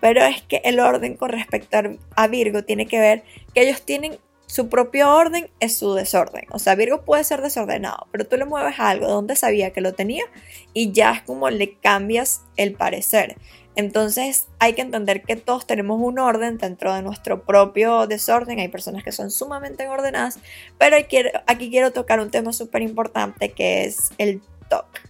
Pero 0.00 0.22
es 0.22 0.42
que 0.42 0.60
el 0.64 0.80
orden 0.80 1.16
con 1.16 1.30
respecto 1.30 1.78
a 2.14 2.26
Virgo 2.28 2.62
tiene 2.62 2.86
que 2.86 3.00
ver 3.00 3.22
que 3.54 3.62
ellos 3.62 3.82
tienen 3.82 4.18
su 4.46 4.68
propio 4.68 5.14
orden, 5.14 5.50
es 5.60 5.76
su 5.76 5.94
desorden. 5.94 6.46
O 6.50 6.58
sea, 6.58 6.74
Virgo 6.74 7.02
puede 7.02 7.24
ser 7.24 7.42
desordenado, 7.42 8.06
pero 8.12 8.26
tú 8.26 8.36
le 8.36 8.44
mueves 8.44 8.74
algo 8.78 9.08
donde 9.08 9.36
sabía 9.36 9.72
que 9.72 9.80
lo 9.80 9.94
tenía 9.94 10.24
y 10.72 10.92
ya 10.92 11.12
es 11.12 11.22
como 11.22 11.50
le 11.50 11.74
cambias 11.78 12.42
el 12.56 12.74
parecer. 12.74 13.36
Entonces 13.76 14.46
hay 14.60 14.74
que 14.74 14.82
entender 14.82 15.22
que 15.22 15.36
todos 15.36 15.66
tenemos 15.66 16.00
un 16.00 16.18
orden 16.18 16.58
dentro 16.58 16.94
de 16.94 17.02
nuestro 17.02 17.44
propio 17.44 18.06
desorden. 18.06 18.60
Hay 18.60 18.68
personas 18.68 19.02
que 19.02 19.12
son 19.12 19.30
sumamente 19.30 19.88
ordenadas, 19.88 20.38
pero 20.78 20.96
aquí 20.96 21.70
quiero 21.70 21.92
tocar 21.92 22.20
un 22.20 22.30
tema 22.30 22.52
súper 22.52 22.82
importante 22.82 23.50
que 23.50 23.84
es 23.84 24.10
el 24.18 24.40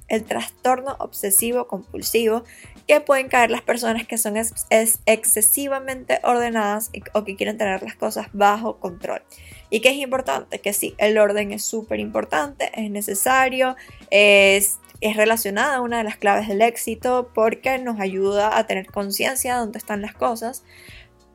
el 0.09 0.25
trastorno 0.25 0.97
obsesivo 0.99 1.67
compulsivo, 1.67 2.45
que 2.87 3.01
pueden 3.01 3.29
caer 3.29 3.51
las 3.51 3.63
personas 3.63 4.07
que 4.07 4.19
son 4.19 4.37
excesivamente 4.37 6.21
ordenadas 6.23 6.91
o 7.15 7.25
que 7.25 7.37
quieren 7.37 7.57
tener 7.57 7.83
las 7.83 7.95
cosas 7.95 8.29
bajo 8.33 8.79
control. 8.79 9.23
Y 9.71 9.81
que 9.81 9.89
es 9.89 9.97
importante, 9.97 10.61
que 10.61 10.73
sí, 10.73 10.95
el 10.99 11.19
orden 11.19 11.53
es 11.53 11.65
súper 11.65 11.99
importante, 11.99 12.71
es 12.75 12.91
necesario, 12.91 13.77
es, 14.11 14.79
es 15.01 15.17
relacionada 15.17 15.77
a 15.77 15.81
una 15.81 15.99
de 15.99 16.05
las 16.05 16.17
claves 16.17 16.49
del 16.49 16.63
éxito 16.63 17.31
porque 17.35 17.79
nos 17.79 17.99
ayuda 17.99 18.57
a 18.59 18.67
tener 18.67 18.87
conciencia 18.87 19.55
de 19.55 19.61
dónde 19.61 19.79
están 19.79 20.03
las 20.03 20.15
cosas. 20.15 20.65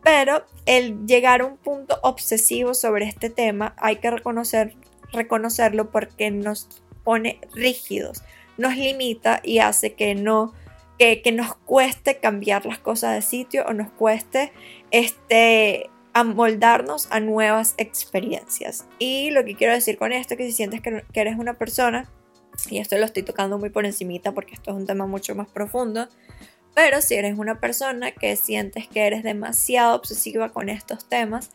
Pero 0.04 0.46
el 0.66 1.06
llegar 1.08 1.42
a 1.42 1.46
un 1.46 1.58
punto 1.58 2.00
obsesivo 2.04 2.74
sobre 2.74 3.06
este 3.06 3.30
tema 3.30 3.74
hay 3.78 3.98
que 3.98 4.10
reconocer, 4.12 4.76
reconocerlo 5.12 5.90
porque 5.92 6.32
nos 6.32 6.70
pone 7.04 7.40
rígidos, 7.54 8.24
nos 8.60 8.76
limita 8.76 9.42
y 9.44 9.60
hace 9.60 9.94
que 9.94 10.14
no 10.16 10.54
que, 11.00 11.32
nos 11.32 11.56
cueste 11.56 12.18
cambiar 12.18 12.66
las 12.66 12.78
cosas 12.78 13.16
de 13.16 13.22
sitio 13.22 13.64
o 13.66 13.74
nos 13.74 13.90
cueste 13.90 14.52
este 14.92 15.90
amoldarnos 16.12 17.08
a 17.12 17.22
nuevas 17.22 17.76
experiencias. 17.78 18.86
Y 19.00 19.30
lo 19.32 19.46
que 19.46 19.56
quiero 19.56 19.74
decir 19.74 19.98
con 19.98 20.12
esto 20.12 20.34
es 20.34 20.38
que 20.38 20.46
si 20.46 20.52
sientes 20.52 20.82
que, 20.82 21.06
que 21.14 21.22
eres 21.22 21.38
una 21.38 21.58
persona, 21.58 22.12
y 22.70 22.80
esto 22.80 22.98
lo 22.98 23.06
estoy 23.06 23.24
tocando 23.24 23.58
muy 23.58 23.70
por 23.70 23.86
encimita 23.86 24.34
porque 24.34 24.56
esto 24.56 24.72
es 24.72 24.78
un 24.78 24.86
tema 24.86 25.06
mucho 25.06 25.36
más 25.36 25.48
profundo, 25.48 26.10
pero 26.76 27.02
si 27.02 27.16
eres 27.16 27.38
una 27.38 27.60
persona 27.60 28.12
que 28.12 28.36
sientes 28.36 28.88
que 28.88 29.08
eres 29.08 29.24
demasiado 29.24 29.96
obsesiva 29.96 30.50
con 30.50 30.68
estos 30.68 31.08
temas, 31.08 31.52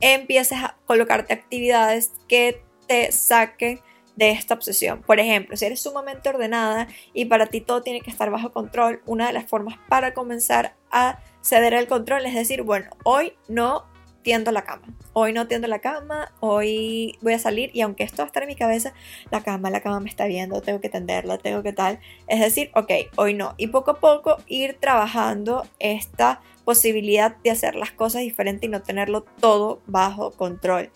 empieces 0.00 0.58
a 0.58 0.76
colocarte 0.86 1.34
actividades 1.34 2.12
que 2.28 2.62
te 2.86 3.12
saquen 3.12 3.80
de 4.16 4.30
esta 4.30 4.54
obsesión. 4.54 5.02
Por 5.02 5.20
ejemplo, 5.20 5.56
si 5.56 5.64
eres 5.64 5.80
sumamente 5.80 6.28
ordenada 6.28 6.88
y 7.14 7.26
para 7.26 7.46
ti 7.46 7.60
todo 7.60 7.82
tiene 7.82 8.00
que 8.00 8.10
estar 8.10 8.30
bajo 8.30 8.50
control, 8.50 9.02
una 9.06 9.28
de 9.28 9.32
las 9.32 9.46
formas 9.46 9.78
para 9.88 10.14
comenzar 10.14 10.74
a 10.90 11.20
ceder 11.42 11.74
el 11.74 11.86
control 11.86 12.26
es 12.26 12.34
decir, 12.34 12.62
bueno, 12.62 12.90
hoy 13.04 13.34
no 13.48 13.84
tiendo 14.26 14.50
la 14.50 14.62
cama. 14.62 14.88
Hoy 15.12 15.32
no 15.32 15.46
tiendo 15.46 15.68
la 15.68 15.78
cama, 15.78 16.32
hoy 16.40 17.16
voy 17.20 17.34
a 17.34 17.38
salir 17.38 17.70
y 17.72 17.82
aunque 17.82 18.02
esto 18.02 18.18
va 18.18 18.24
a 18.24 18.26
estar 18.26 18.42
en 18.42 18.48
mi 18.48 18.56
cabeza, 18.56 18.92
la 19.30 19.40
cama, 19.44 19.70
la 19.70 19.80
cama 19.82 20.00
me 20.00 20.10
está 20.10 20.26
viendo, 20.26 20.60
tengo 20.62 20.80
que 20.80 20.88
tenderla, 20.88 21.38
tengo 21.38 21.62
que 21.62 21.72
tal. 21.72 22.00
Es 22.26 22.40
decir, 22.40 22.72
ok, 22.74 22.90
hoy 23.14 23.34
no. 23.34 23.54
Y 23.56 23.68
poco 23.68 23.92
a 23.92 24.00
poco 24.00 24.38
ir 24.48 24.78
trabajando 24.80 25.64
esta 25.78 26.40
posibilidad 26.64 27.36
de 27.36 27.52
hacer 27.52 27.76
las 27.76 27.92
cosas 27.92 28.22
diferentes 28.22 28.66
y 28.66 28.68
no 28.68 28.82
tenerlo 28.82 29.24
todo 29.38 29.80
bajo 29.86 30.32
control. 30.32 30.90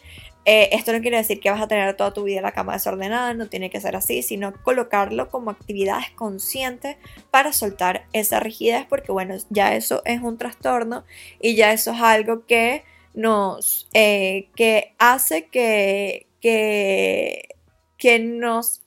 Eh, 0.46 0.70
esto 0.72 0.92
no 0.92 1.00
quiere 1.02 1.18
decir 1.18 1.38
que 1.38 1.50
vas 1.50 1.60
a 1.60 1.68
tener 1.68 1.94
toda 1.96 2.14
tu 2.14 2.24
vida 2.24 2.40
la 2.40 2.52
cama 2.52 2.72
desordenada, 2.72 3.34
no 3.34 3.48
tiene 3.48 3.68
que 3.68 3.80
ser 3.80 3.94
así, 3.94 4.22
sino 4.22 4.54
colocarlo 4.62 5.28
como 5.28 5.50
actividades 5.50 6.10
conscientes 6.12 6.96
para 7.30 7.52
soltar 7.52 8.06
esa 8.12 8.40
rigidez, 8.40 8.86
porque 8.88 9.12
bueno, 9.12 9.34
ya 9.50 9.74
eso 9.74 10.02
es 10.06 10.22
un 10.22 10.38
trastorno 10.38 11.04
y 11.40 11.56
ya 11.56 11.72
eso 11.72 11.92
es 11.92 12.00
algo 12.00 12.46
que 12.46 12.84
nos, 13.12 13.88
eh, 13.92 14.48
que 14.56 14.94
hace 14.98 15.46
que, 15.48 16.26
que, 16.40 17.56
que 17.98 18.18
nos 18.18 18.82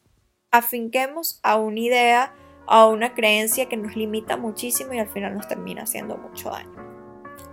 afinquemos 0.50 1.40
a 1.44 1.58
una 1.58 1.80
idea, 1.80 2.34
a 2.66 2.88
una 2.88 3.14
creencia 3.14 3.68
que 3.68 3.78
nos 3.78 3.96
limita 3.96 4.38
muchísimo 4.38 4.94
y 4.94 5.00
al 5.00 5.10
final 5.10 5.36
nos 5.36 5.48
termina 5.48 5.84
haciendo 5.84 6.18
mucho 6.18 6.50
daño. 6.50 6.94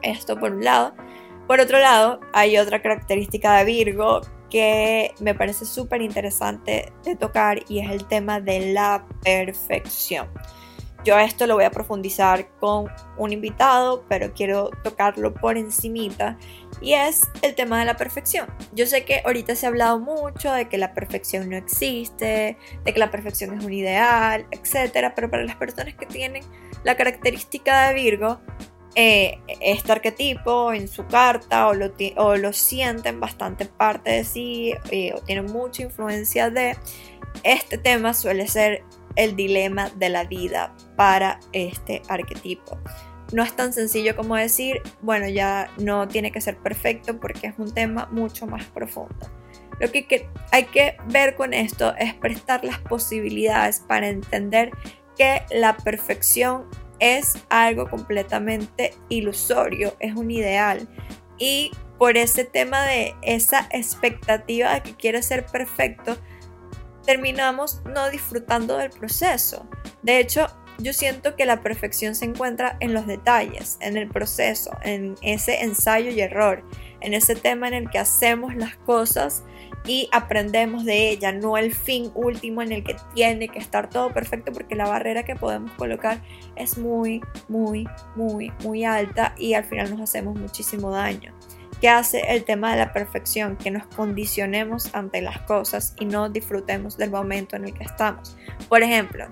Esto 0.03 0.39
por 0.39 0.53
un 0.53 0.65
lado. 0.65 0.95
Por 1.51 1.59
otro 1.59 1.81
lado, 1.81 2.21
hay 2.33 2.59
otra 2.59 2.81
característica 2.81 3.57
de 3.57 3.65
Virgo 3.65 4.21
que 4.51 5.13
me 5.19 5.35
parece 5.35 5.65
súper 5.65 6.01
interesante 6.01 6.93
de 7.03 7.17
tocar 7.17 7.65
y 7.69 7.81
es 7.81 7.91
el 7.91 8.07
tema 8.07 8.41
de 8.41 8.73
la 8.73 9.05
perfección. 9.25 10.29
Yo 11.05 11.19
esto 11.19 11.49
lo 11.49 11.57
voy 11.57 11.65
a 11.65 11.73
profundizar 11.73 12.49
con 12.61 12.87
un 13.19 13.33
invitado, 13.33 14.05
pero 14.09 14.33
quiero 14.33 14.71
tocarlo 14.85 15.35
por 15.35 15.59
encimita 15.59 16.39
y 16.81 16.93
es 16.93 17.23
el 17.43 17.57
tema 17.57 17.81
de 17.81 17.87
la 17.87 17.97
perfección. 17.97 18.47
Yo 18.73 18.87
sé 18.87 19.05
que 19.05 19.21
ahorita 19.25 19.57
se 19.57 19.67
ha 19.67 19.71
hablado 19.71 19.99
mucho 19.99 20.53
de 20.53 20.69
que 20.69 20.79
la 20.79 20.95
perfección 20.95 21.51
no 21.51 21.57
existe, 21.57 22.59
de 22.85 22.95
que 22.95 23.01
la 23.01 23.11
perfección 23.11 23.59
es 23.59 23.65
un 23.65 23.73
ideal, 23.73 24.47
etc. 24.53 25.11
Pero 25.17 25.29
para 25.29 25.43
las 25.43 25.57
personas 25.57 25.95
que 25.95 26.07
tienen 26.07 26.45
la 26.85 26.97
característica 26.97 27.89
de 27.89 27.95
Virgo, 27.95 28.39
eh, 28.95 29.39
este 29.61 29.93
arquetipo 29.93 30.73
en 30.73 30.89
su 30.89 31.07
carta 31.07 31.69
o 31.69 31.75
lo, 31.75 31.93
o 32.17 32.37
lo, 32.37 32.53
sienten 32.53 33.21
bastante 33.21 33.67
parte 33.67 34.11
de 34.11 34.25
sí 34.25 34.75
eh, 34.91 35.13
o 35.15 35.21
tienen 35.21 35.47
mucha 35.47 35.83
influencia 35.83 36.51
de, 36.51 36.77
este 37.45 37.79
tema 37.79 38.15
suele 38.15 38.49
ser 38.49 38.83
el 39.17 39.37
dilema 39.37 39.91
de 39.91 40.09
la 40.09 40.25
vida 40.25 40.75
para 40.97 41.41
este 41.53 42.03
arquetipo. 42.09 42.79
No 43.33 43.43
es 43.43 43.55
tan 43.55 43.73
sencillo 43.73 44.17
como 44.17 44.37
decir, 44.37 44.83
bueno, 45.03 45.29
ya 45.29 45.71
no 45.79 46.09
tiene 46.09 46.33
que 46.33 46.41
ser 46.41 46.57
perfecto 46.57 47.19
porque 47.21 47.49
es 47.49 47.55
un 47.59 47.73
tema 47.73 48.09
mucho 48.11 48.47
más 48.47 48.65
profundo. 48.67 49.31
Lo 49.79 49.91
que, 49.91 50.29
hay 50.51 50.65
que 50.65 50.97
ver 51.07 51.37
con 51.37 51.55
esto 51.55 51.95
es 51.97 52.13
prestar 52.15 52.65
las 52.65 52.79
posibilidades 52.79 53.81
para 53.81 54.09
entender 54.09 54.71
que 55.17 55.43
la 55.51 55.77
perfección 55.77 56.67
es 57.01 57.39
algo 57.49 57.89
completamente 57.89 58.95
ilusorio, 59.09 59.97
es 59.99 60.15
un 60.15 60.31
ideal. 60.31 60.89
Y 61.39 61.73
por 61.99 62.17
ese 62.17 62.45
tema 62.45 62.83
de 62.83 63.15
esa 63.23 63.69
expectativa 63.73 64.75
de 64.75 64.83
que 64.83 64.95
quiere 64.95 65.23
ser 65.23 65.47
perfecto, 65.47 66.17
terminamos 67.05 67.83
no 67.85 68.09
disfrutando 68.11 68.77
del 68.77 68.91
proceso. 68.91 69.69
De 70.03 70.21
hecho, 70.21 70.47
yo 70.79 70.93
siento 70.93 71.37
que 71.37 71.45
la 71.45 71.61
perfección 71.61 72.15
se 72.15 72.25
encuentra 72.25 72.77
en 72.81 72.95
los 72.95 73.07
detalles, 73.07 73.77
en 73.81 73.97
el 73.97 74.09
proceso, 74.09 74.71
en 74.83 75.15
ese 75.23 75.63
ensayo 75.63 76.11
y 76.11 76.21
error, 76.21 76.65
en 77.01 77.15
ese 77.15 77.35
tema 77.35 77.69
en 77.69 77.75
el 77.75 77.91
que 77.91 77.99
hacemos 77.99 78.55
las 78.55 78.77
cosas 78.77 79.43
y 79.87 80.09
aprendemos 80.13 80.85
de 80.85 81.11
ella, 81.11 81.33
no 81.33 81.57
el 81.57 81.75
fin 81.75 82.11
último 82.15 82.63
en 82.63 82.73
el 82.73 82.85
que 82.85 82.97
tiene 83.15 83.49
que 83.49 83.59
estar 83.59 83.89
todo 83.89 84.13
perfecto 84.13 84.53
porque 84.53 84.75
la 84.75 84.87
barrera 84.87 85.25
que 85.25 85.37
podemos 85.37 85.71
colocar 85.73 86.21
es 86.57 86.79
muy, 86.79 87.23
muy, 87.49 87.89
muy, 88.15 88.53
muy 88.63 88.85
alta 88.85 89.35
y 89.39 89.55
al 89.55 89.65
final 89.65 89.91
nos 89.91 90.01
hacemos 90.01 90.39
muchísimo 90.39 90.91
daño. 90.91 91.35
¿Qué 91.81 91.89
hace 91.89 92.21
el 92.35 92.45
tema 92.45 92.73
de 92.73 92.79
la 92.79 92.93
perfección? 92.93 93.57
Que 93.57 93.71
nos 93.71 93.87
condicionemos 93.87 94.95
ante 94.95 95.23
las 95.23 95.39
cosas 95.43 95.95
y 95.99 96.05
no 96.05 96.29
disfrutemos 96.29 96.99
del 96.99 97.11
momento 97.11 97.57
en 97.57 97.65
el 97.65 97.73
que 97.73 97.85
estamos. 97.85 98.37
Por 98.69 98.83
ejemplo, 98.83 99.29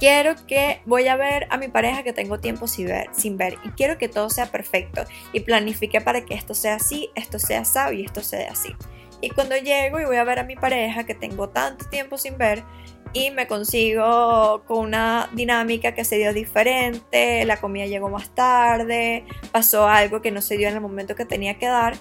quiero 0.00 0.34
que 0.48 0.82
voy 0.84 1.06
a 1.06 1.14
ver 1.14 1.46
a 1.50 1.56
mi 1.56 1.68
pareja 1.68 2.02
que 2.02 2.12
tengo 2.12 2.40
tiempo 2.40 2.66
sin 2.66 2.88
ver, 2.88 3.06
sin 3.12 3.36
ver 3.36 3.56
y 3.64 3.68
quiero 3.70 3.98
que 3.98 4.08
todo 4.08 4.30
sea 4.30 4.46
perfecto 4.46 5.04
y 5.32 5.40
planifique 5.40 6.00
para 6.00 6.24
que 6.24 6.34
esto 6.34 6.54
sea 6.54 6.74
así, 6.74 7.10
esto 7.14 7.38
sea 7.38 7.60
así 7.60 7.78
y 7.94 8.04
esto 8.04 8.20
sea 8.20 8.50
así. 8.50 8.74
Y 9.20 9.30
cuando 9.30 9.56
llego 9.56 10.00
y 10.00 10.04
voy 10.04 10.16
a 10.16 10.24
ver 10.24 10.38
a 10.38 10.44
mi 10.44 10.56
pareja 10.56 11.04
que 11.04 11.14
tengo 11.14 11.48
tanto 11.48 11.86
tiempo 11.86 12.18
sin 12.18 12.38
ver, 12.38 12.64
y 13.12 13.30
me 13.30 13.46
consigo 13.46 14.62
con 14.66 14.78
una 14.78 15.28
dinámica 15.32 15.94
que 15.94 16.04
se 16.04 16.16
dio 16.16 16.32
diferente, 16.32 17.44
la 17.44 17.58
comida 17.58 17.86
llegó 17.86 18.08
más 18.10 18.30
tarde, 18.30 19.24
pasó 19.50 19.88
algo 19.88 20.20
que 20.20 20.30
no 20.30 20.42
se 20.42 20.56
dio 20.56 20.68
en 20.68 20.74
el 20.74 20.80
momento 20.80 21.14
que 21.14 21.24
tenía 21.24 21.58
que 21.58 21.66
dar, 21.66 21.94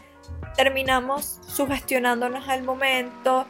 terminamos 0.56 1.40
sugestionándonos 1.48 2.48
al 2.50 2.64
momento, 2.64 3.46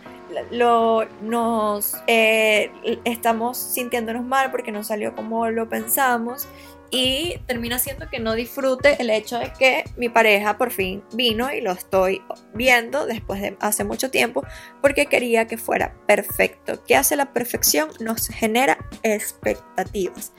lo, 0.51 1.05
nos 1.21 1.95
eh, 2.05 2.71
estamos 3.05 3.57
sintiéndonos 3.57 4.23
mal 4.23 4.51
porque 4.51 4.71
no 4.71 4.83
salió 4.83 5.15
como 5.15 5.49
lo 5.49 5.69
pensamos 5.69 6.47
y 6.91 7.37
termina 7.47 7.79
siendo 7.79 8.09
que 8.09 8.19
no 8.19 8.33
disfrute 8.33 9.01
el 9.01 9.09
hecho 9.09 9.37
de 9.37 9.51
que 9.57 9.83
mi 9.97 10.09
pareja 10.09 10.57
por 10.57 10.71
fin 10.71 11.03
vino 11.13 11.51
y 11.53 11.61
lo 11.61 11.71
estoy 11.71 12.21
viendo 12.53 13.05
después 13.05 13.41
de 13.41 13.57
hace 13.59 13.83
mucho 13.83 14.09
tiempo 14.09 14.43
porque 14.81 15.07
quería 15.07 15.47
que 15.47 15.57
fuera 15.57 15.95
perfecto. 16.07 16.83
¿Qué 16.85 16.95
hace 16.95 17.15
la 17.15 17.33
perfección? 17.33 17.89
Nos 17.99 18.27
genera 18.27 18.77
expectativas. 19.03 20.33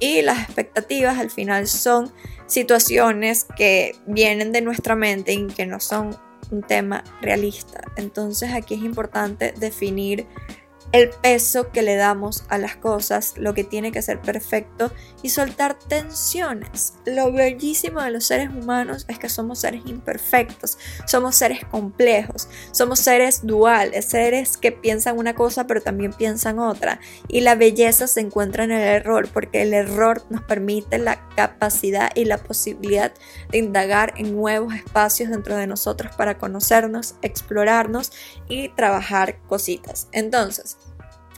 Y 0.00 0.22
las 0.22 0.38
expectativas 0.38 1.18
al 1.18 1.30
final 1.30 1.66
son 1.66 2.12
situaciones 2.46 3.46
que 3.56 3.94
vienen 4.06 4.52
de 4.52 4.62
nuestra 4.62 4.96
mente 4.96 5.32
y 5.32 5.46
que 5.46 5.66
no 5.66 5.80
son 5.80 6.16
un 6.50 6.62
tema 6.62 7.04
realista. 7.20 7.82
Entonces 7.96 8.52
aquí 8.52 8.74
es 8.74 8.82
importante 8.82 9.52
definir 9.56 10.26
el 10.94 11.10
peso 11.10 11.72
que 11.72 11.82
le 11.82 11.96
damos 11.96 12.44
a 12.48 12.56
las 12.56 12.76
cosas, 12.76 13.34
lo 13.36 13.52
que 13.52 13.64
tiene 13.64 13.90
que 13.90 14.00
ser 14.00 14.20
perfecto 14.20 14.92
y 15.22 15.30
soltar 15.30 15.76
tensiones. 15.76 16.94
Lo 17.04 17.32
bellísimo 17.32 18.00
de 18.00 18.12
los 18.12 18.26
seres 18.26 18.50
humanos 18.50 19.04
es 19.08 19.18
que 19.18 19.28
somos 19.28 19.58
seres 19.58 19.82
imperfectos, 19.86 20.78
somos 21.04 21.34
seres 21.34 21.64
complejos, 21.64 22.48
somos 22.70 23.00
seres 23.00 23.44
duales, 23.44 24.04
seres 24.04 24.56
que 24.56 24.70
piensan 24.70 25.18
una 25.18 25.34
cosa 25.34 25.66
pero 25.66 25.82
también 25.82 26.12
piensan 26.12 26.60
otra. 26.60 27.00
Y 27.26 27.40
la 27.40 27.56
belleza 27.56 28.06
se 28.06 28.20
encuentra 28.20 28.62
en 28.62 28.70
el 28.70 28.82
error 28.82 29.28
porque 29.32 29.62
el 29.62 29.74
error 29.74 30.22
nos 30.30 30.42
permite 30.42 30.98
la 30.98 31.28
capacidad 31.34 32.12
y 32.14 32.24
la 32.26 32.38
posibilidad 32.38 33.12
de 33.50 33.58
indagar 33.58 34.14
en 34.16 34.36
nuevos 34.36 34.72
espacios 34.72 35.30
dentro 35.30 35.56
de 35.56 35.66
nosotros 35.66 36.14
para 36.14 36.38
conocernos, 36.38 37.16
explorarnos 37.22 38.12
y 38.48 38.68
trabajar 38.68 39.40
cositas. 39.48 40.06
Entonces, 40.12 40.76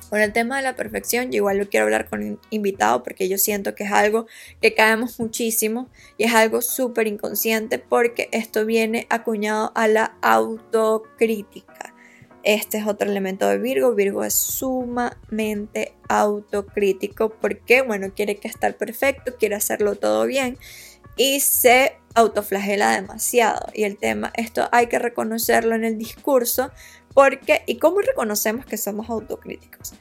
con 0.09 0.21
el 0.21 0.33
tema 0.33 0.57
de 0.57 0.63
la 0.63 0.77
perfección, 0.77 1.31
yo 1.31 1.37
igual 1.37 1.59
lo 1.59 1.69
quiero 1.69 1.85
hablar 1.85 2.09
con 2.09 2.23
un 2.23 2.41
invitado 2.51 3.03
porque 3.03 3.29
yo 3.29 3.39
siento 3.39 3.75
que 3.75 3.85
es 3.85 3.93
algo 3.93 4.27
que 4.61 4.75
caemos 4.75 5.19
muchísimo 5.19 5.89
y 6.17 6.25
es 6.25 6.35
algo 6.35 6.63
súper 6.63 7.07
inconsciente 7.07 7.79
porque 7.79 8.29
esto 8.33 8.65
viene 8.65 9.07
acuñado 9.11 9.73
a 9.75 9.89
la 9.89 10.17
autocrítica. 10.23 11.95
Este 12.43 12.79
es 12.79 12.87
otro 12.87 13.11
elemento 13.11 13.49
de 13.49 13.59
Virgo. 13.59 13.95
Virgo 13.95 14.23
es 14.23 14.35
sumamente 14.35 15.95
autocrítico 16.09 17.31
porque, 17.31 17.83
bueno, 17.83 18.13
quiere 18.15 18.37
que 18.37 18.47
estar 18.47 18.77
perfecto, 18.77 19.35
quiere 19.37 19.57
hacerlo 19.57 19.97
todo 19.97 20.27
bien 20.27 20.57
y 21.17 21.41
se 21.41 21.97
autoflagela 22.15 22.93
demasiado. 22.93 23.67
Y 23.75 23.83
el 23.83 23.99
tema, 23.99 24.33
esto 24.37 24.69
hay 24.71 24.87
que 24.87 24.99
reconocerlo 24.99 25.75
en 25.75 25.85
el 25.85 25.99
discurso 25.99 26.71
porque, 27.17 27.63
¿y 27.65 27.79
cómo 27.79 28.03
reconocemos 28.03 28.67
que 28.67 28.77
somos 28.77 29.09
autocríticos? 29.09 29.95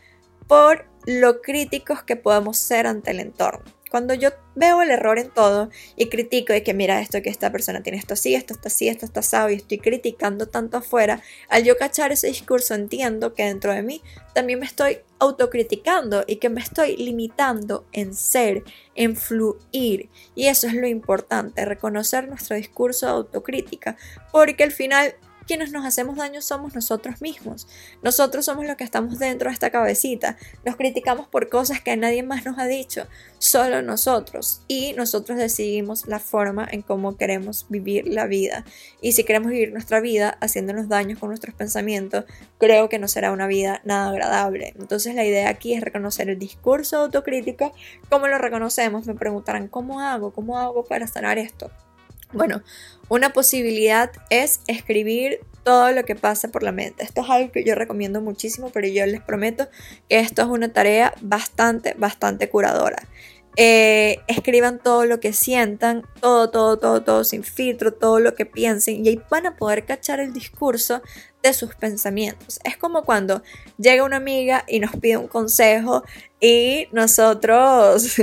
Por 0.49 0.86
lo 1.06 1.41
críticos 1.41 2.04
que 2.04 2.17
podemos 2.17 2.58
ser 2.58 2.88
ante 2.88 3.12
el 3.12 3.21
entorno. 3.21 3.63
Cuando 3.89 4.13
yo 4.13 4.32
veo 4.54 4.82
el 4.82 4.91
error 4.91 5.17
en 5.17 5.30
todo 5.30 5.69
y 5.95 6.10
critico 6.10 6.51
de 6.51 6.62
que 6.62 6.73
mira 6.73 6.99
esto, 6.99 7.21
que 7.21 7.30
esta 7.30 7.54
persona 7.54 7.82
tiene 7.82 7.99
esto 7.99 8.15
así, 8.15 8.36
esto 8.36 8.54
está 8.54 8.67
así, 8.67 8.89
esto 8.89 9.06
está 9.06 9.21
así, 9.21 9.54
y 9.54 9.56
estoy 9.56 9.78
criticando 9.78 10.47
tanto 10.47 10.75
afuera, 10.75 11.21
al 11.47 11.63
yo 11.63 11.78
cachar 11.78 12.12
ese 12.12 12.28
discurso 12.28 12.73
entiendo 12.73 13.34
que 13.34 13.45
dentro 13.45 13.71
de 13.71 13.82
mí 13.82 14.01
también 14.34 14.60
me 14.60 14.65
estoy 14.65 14.97
autocriticando 15.19 16.25
y 16.28 16.36
que 16.36 16.49
me 16.49 16.60
estoy 16.60 16.97
limitando 16.97 17.86
en 17.93 18.13
ser, 18.13 18.65
en 18.93 19.15
fluir. 19.15 20.10
Y 20.36 20.47
eso 20.47 20.67
es 20.67 20.73
lo 20.73 20.88
importante, 20.88 21.63
reconocer 21.63 22.28
nuestro 22.28 22.58
discurso 22.58 23.06
de 23.06 23.12
autocrítica, 23.13 23.95
porque 24.34 24.65
al 24.65 24.73
final 24.73 25.15
quienes 25.48 25.72
nos 25.72 25.86
hacemos 25.86 26.18
daño 26.18 26.42
somos 26.42 26.76
nosotros 26.76 27.22
mismos. 27.22 27.68
Nosotros 28.02 28.46
somos 28.46 28.66
los 28.66 28.76
que 28.76 28.84
estamos 28.84 29.20
dentro 29.20 29.50
de 29.50 29.54
esta 29.54 29.70
cabecita. 29.70 30.38
Nos 30.66 30.76
criticamos 30.76 31.28
por 31.28 31.50
cosas 31.50 31.82
que 31.82 31.96
nadie 31.98 32.24
más 32.24 32.46
nos 32.46 32.58
ha 32.58 32.66
dicho, 32.66 33.08
solo 33.38 33.82
nosotros. 33.82 34.62
Y 34.68 34.94
nosotros 34.94 35.38
decidimos 35.38 36.08
la 36.08 36.20
forma 36.20 36.68
en 36.70 36.82
cómo 36.82 37.18
queremos 37.18 37.66
vivir 37.70 38.08
la 38.08 38.26
vida. 38.26 38.66
Y 39.02 39.14
si 39.14 39.24
queremos 39.24 39.52
vivir 39.52 39.72
nuestra 39.72 40.00
vida 40.00 40.38
haciéndonos 40.42 40.90
daños 40.90 41.20
con 41.20 41.30
nuestros 41.30 41.56
pensamientos, 41.56 42.26
creo 42.58 42.90
que 42.90 43.00
no 43.00 43.08
será 43.08 43.32
una 43.32 43.48
vida 43.48 43.82
nada 43.84 44.10
agradable. 44.10 44.74
Entonces 44.80 45.16
la 45.16 45.26
idea 45.26 45.50
aquí 45.50 45.74
es 45.74 45.82
reconocer 45.82 46.30
el 46.30 46.40
discurso 46.40 46.98
autocrítico. 46.98 47.74
¿Cómo 48.10 48.28
lo 48.28 48.38
reconocemos? 48.38 49.06
Me 49.06 49.16
preguntarán, 49.16 49.68
¿cómo 49.68 50.02
hago? 50.02 50.34
¿Cómo 50.34 50.58
hago 50.58 50.84
para 50.86 51.08
sanar 51.08 51.38
esto? 51.38 51.72
Bueno, 52.36 52.62
una 53.08 53.32
posibilidad 53.32 54.12
es 54.30 54.60
escribir 54.67 55.39
todo 55.63 55.91
lo 55.91 56.04
que 56.04 56.15
pasa 56.15 56.50
por 56.50 56.63
la 56.63 56.71
mente. 56.71 57.04
Esto 57.04 57.21
es 57.21 57.30
algo 57.30 57.52
que 57.52 57.63
yo 57.63 57.76
recomiendo 57.76 58.21
muchísimo, 58.21 58.69
pero 58.71 58.88
yo 58.88 59.06
les 59.06 59.21
prometo 59.21 59.67
que 60.10 60.19
esto 60.19 60.41
es 60.41 60.48
una 60.48 60.71
tarea 60.71 61.13
bastante, 61.21 61.95
bastante 61.98 62.50
curadora. 62.50 62.98
Eh, 63.58 64.19
escriban 64.28 64.80
todo 64.80 65.06
lo 65.06 65.21
que 65.21 65.32
sientan, 65.32 66.04
todo, 66.19 66.50
todo, 66.50 66.78
todo, 66.78 67.04
todo 67.04 67.24
sin 67.24 67.43
filtro, 67.43 67.93
todo 67.93 68.19
lo 68.19 68.36
que 68.36 68.45
piensen 68.45 69.06
y 69.06 69.08
ahí 69.08 69.21
van 69.30 69.45
a 69.45 69.56
poder 69.56 69.86
cachar 69.86 70.19
el 70.19 70.34
discurso 70.34 71.02
de 71.41 71.54
sus 71.54 71.74
pensamientos. 71.74 72.60
Es 72.65 72.76
como 72.76 73.04
cuando 73.04 73.41
llega 73.78 74.04
una 74.04 74.17
amiga 74.17 74.65
y 74.67 74.82
nos 74.82 74.91
pide 74.98 75.15
un 75.15 75.30
consejo 75.30 76.04
y 76.41 76.89
nosotros 76.91 78.17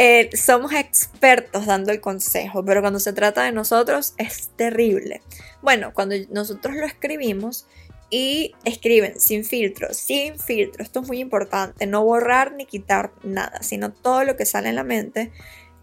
eh, 0.00 0.30
somos 0.36 0.72
expertos 0.74 1.66
dando 1.66 1.90
el 1.90 2.00
consejo, 2.00 2.64
pero 2.64 2.82
cuando 2.82 3.00
se 3.00 3.12
trata 3.12 3.42
de 3.42 3.50
nosotros 3.50 4.14
es 4.16 4.50
terrible. 4.54 5.22
Bueno, 5.60 5.92
cuando 5.92 6.14
nosotros 6.30 6.76
lo 6.76 6.86
escribimos 6.86 7.66
y 8.08 8.54
escriben 8.64 9.18
sin 9.18 9.44
filtro, 9.44 9.92
sin 9.92 10.38
filtro, 10.38 10.84
esto 10.84 11.00
es 11.00 11.08
muy 11.08 11.18
importante, 11.18 11.84
no 11.88 12.04
borrar 12.04 12.52
ni 12.52 12.64
quitar 12.64 13.10
nada, 13.24 13.60
sino 13.64 13.92
todo 13.92 14.22
lo 14.22 14.36
que 14.36 14.46
sale 14.46 14.68
en 14.68 14.76
la 14.76 14.84
mente, 14.84 15.32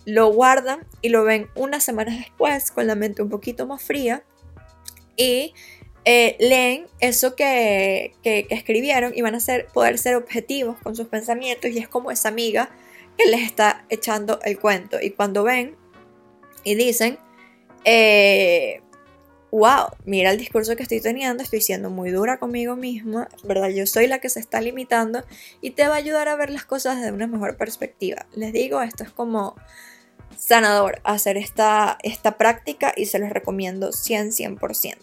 lo 0.06 0.32
guardan 0.32 0.88
y 1.02 1.10
lo 1.10 1.26
ven 1.26 1.50
unas 1.54 1.84
semanas 1.84 2.18
después 2.18 2.72
con 2.72 2.88
la 2.88 2.96
mente 2.96 3.22
un 3.22 3.30
poquito 3.30 3.68
más 3.68 3.84
fría 3.84 4.24
y 5.18 5.54
eh, 6.06 6.38
leen 6.40 6.88
eso 7.02 7.36
que, 7.36 8.14
que, 8.24 8.48
escribieron 8.50 9.12
y 9.14 9.22
van 9.24 9.36
a 9.36 9.42
ser, 9.42 9.68
poder 9.74 9.98
ser 9.98 10.16
objetivos 10.16 10.78
con 10.82 10.96
sus 10.96 11.08
pensamientos 11.08 11.70
y 11.72 11.80
es 11.80 11.90
como 11.90 12.12
esa 12.12 12.30
amiga 12.30 12.70
que 13.18 13.26
les 13.26 13.42
está 13.42 13.86
echando 13.90 14.40
el 14.44 14.60
cuento. 14.60 14.98
Y 15.02 15.12
cuando 15.12 15.44
ven 15.44 15.76
y 16.64 16.76
dicen, 16.76 17.18
eh, 17.86 18.82
wow, 19.52 19.88
mira 20.04 20.32
el 20.32 20.38
discurso 20.38 20.76
que 20.76 20.84
estoy 20.84 21.00
teniendo, 21.00 21.42
estoy 21.42 21.62
siendo 21.62 21.90
muy 21.90 22.12
dura 22.12 22.40
conmigo 22.40 22.76
misma, 22.76 23.30
¿verdad? 23.44 23.70
Yo 23.70 23.86
soy 23.86 24.08
la 24.08 24.20
que 24.20 24.30
se 24.30 24.40
está 24.40 24.60
limitando 24.60 25.24
y 25.62 25.72
te 25.72 25.88
va 25.88 25.94
a 25.94 25.98
ayudar 25.98 26.28
a 26.28 26.36
ver 26.36 26.50
las 26.50 26.66
cosas 26.66 26.98
desde 26.98 27.14
una 27.14 27.28
mejor 27.28 27.56
perspectiva. 27.56 28.26
Les 28.34 28.52
digo, 28.52 28.82
esto 28.82 29.04
es 29.04 29.12
como 29.12 29.56
sanador 30.46 31.02
hacer 31.04 31.38
esta, 31.38 31.98
esta 32.04 32.38
práctica 32.38 32.94
y 32.96 33.08
se 33.08 33.18
los 33.18 33.32
recomiendo 33.32 33.92
100, 33.92 34.30
100%. 34.30 34.98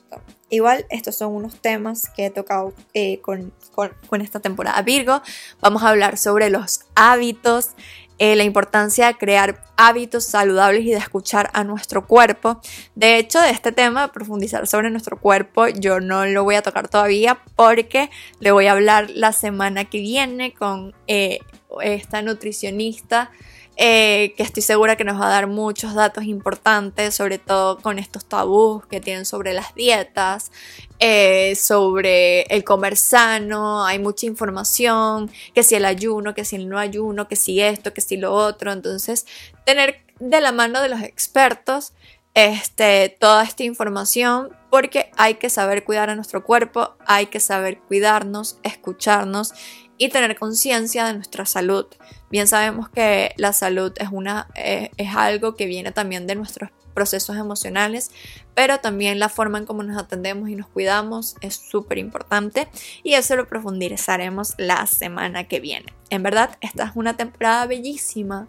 Igual, 0.50 0.86
estos 0.88 1.16
son 1.16 1.34
unos 1.34 1.56
temas 1.60 2.08
que 2.14 2.26
he 2.26 2.30
tocado 2.30 2.72
eh, 2.94 3.20
con, 3.20 3.52
con, 3.74 4.20
esta 4.20 4.38
temporada 4.38 4.80
Virgo. 4.82 5.20
Vamos 5.60 5.82
a 5.82 5.88
hablar 5.88 6.16
sobre 6.16 6.48
los 6.48 6.82
hábitos, 6.94 7.70
eh, 8.18 8.36
la 8.36 8.44
importancia 8.44 9.08
de 9.08 9.14
crear 9.14 9.64
hábitos 9.76 10.24
saludables 10.26 10.84
y 10.84 10.90
de 10.90 10.98
escuchar 10.98 11.50
a 11.54 11.64
nuestro 11.64 12.06
cuerpo. 12.06 12.60
De 12.94 13.16
hecho, 13.16 13.40
de 13.40 13.50
este 13.50 13.72
tema, 13.72 14.12
profundizar 14.12 14.68
sobre 14.68 14.90
nuestro 14.90 15.18
cuerpo, 15.18 15.66
yo 15.66 15.98
no 15.98 16.24
lo 16.24 16.44
voy 16.44 16.54
a 16.54 16.62
tocar 16.62 16.86
todavía 16.86 17.42
porque 17.56 18.10
le 18.38 18.52
voy 18.52 18.66
a 18.66 18.72
hablar 18.72 19.10
la 19.10 19.32
semana 19.32 19.86
que 19.86 19.98
viene 19.98 20.54
con 20.54 20.94
eh, 21.08 21.40
esta 21.80 22.22
nutricionista 22.22 23.32
eh, 23.76 24.34
que 24.36 24.42
estoy 24.42 24.62
segura 24.62 24.96
que 24.96 25.04
nos 25.04 25.20
va 25.20 25.26
a 25.26 25.30
dar 25.30 25.46
muchos 25.46 25.94
datos 25.94 26.24
importantes, 26.24 27.14
sobre 27.14 27.38
todo 27.38 27.78
con 27.78 27.98
estos 27.98 28.24
tabús 28.24 28.84
que 28.86 29.00
tienen 29.00 29.24
sobre 29.24 29.54
las 29.54 29.74
dietas, 29.74 30.52
eh, 30.98 31.54
sobre 31.56 32.42
el 32.42 32.64
comer 32.64 32.96
sano, 32.96 33.84
hay 33.84 33.98
mucha 33.98 34.26
información, 34.26 35.30
que 35.54 35.62
si 35.62 35.74
el 35.74 35.84
ayuno, 35.84 36.34
que 36.34 36.44
si 36.44 36.56
el 36.56 36.68
no 36.68 36.78
ayuno, 36.78 37.28
que 37.28 37.36
si 37.36 37.60
esto, 37.60 37.94
que 37.94 38.02
si 38.02 38.16
lo 38.16 38.32
otro, 38.34 38.72
entonces 38.72 39.26
tener 39.64 40.02
de 40.20 40.40
la 40.40 40.52
mano 40.52 40.80
de 40.80 40.88
los 40.88 41.02
expertos 41.02 41.92
este, 42.34 43.16
toda 43.20 43.44
esta 43.44 43.62
información 43.64 44.50
porque 44.70 45.10
hay 45.16 45.34
que 45.34 45.50
saber 45.50 45.84
cuidar 45.84 46.08
a 46.08 46.14
nuestro 46.14 46.44
cuerpo, 46.44 46.96
hay 47.06 47.26
que 47.26 47.40
saber 47.40 47.78
cuidarnos, 47.78 48.58
escucharnos 48.62 49.52
y 49.98 50.08
tener 50.08 50.38
conciencia 50.38 51.04
de 51.04 51.14
nuestra 51.14 51.44
salud. 51.44 51.86
Bien 52.30 52.48
sabemos 52.48 52.88
que 52.88 53.34
la 53.36 53.52
salud 53.52 53.92
es, 53.96 54.08
una, 54.10 54.48
eh, 54.54 54.90
es 54.96 55.14
algo 55.14 55.56
que 55.56 55.66
viene 55.66 55.92
también 55.92 56.26
de 56.26 56.34
nuestros 56.34 56.70
procesos 56.94 57.36
emocionales, 57.36 58.10
pero 58.54 58.78
también 58.80 59.18
la 59.18 59.28
forma 59.28 59.58
en 59.58 59.66
cómo 59.66 59.82
nos 59.82 59.96
atendemos 59.96 60.48
y 60.48 60.56
nos 60.56 60.66
cuidamos 60.66 61.36
es 61.40 61.54
súper 61.54 61.98
importante 61.98 62.68
y 63.02 63.14
eso 63.14 63.36
lo 63.36 63.46
profundizaremos 63.46 64.54
la 64.58 64.86
semana 64.86 65.44
que 65.44 65.60
viene. 65.60 65.92
En 66.10 66.22
verdad, 66.22 66.56
esta 66.60 66.84
es 66.84 66.92
una 66.94 67.16
temporada 67.16 67.66
bellísima 67.66 68.48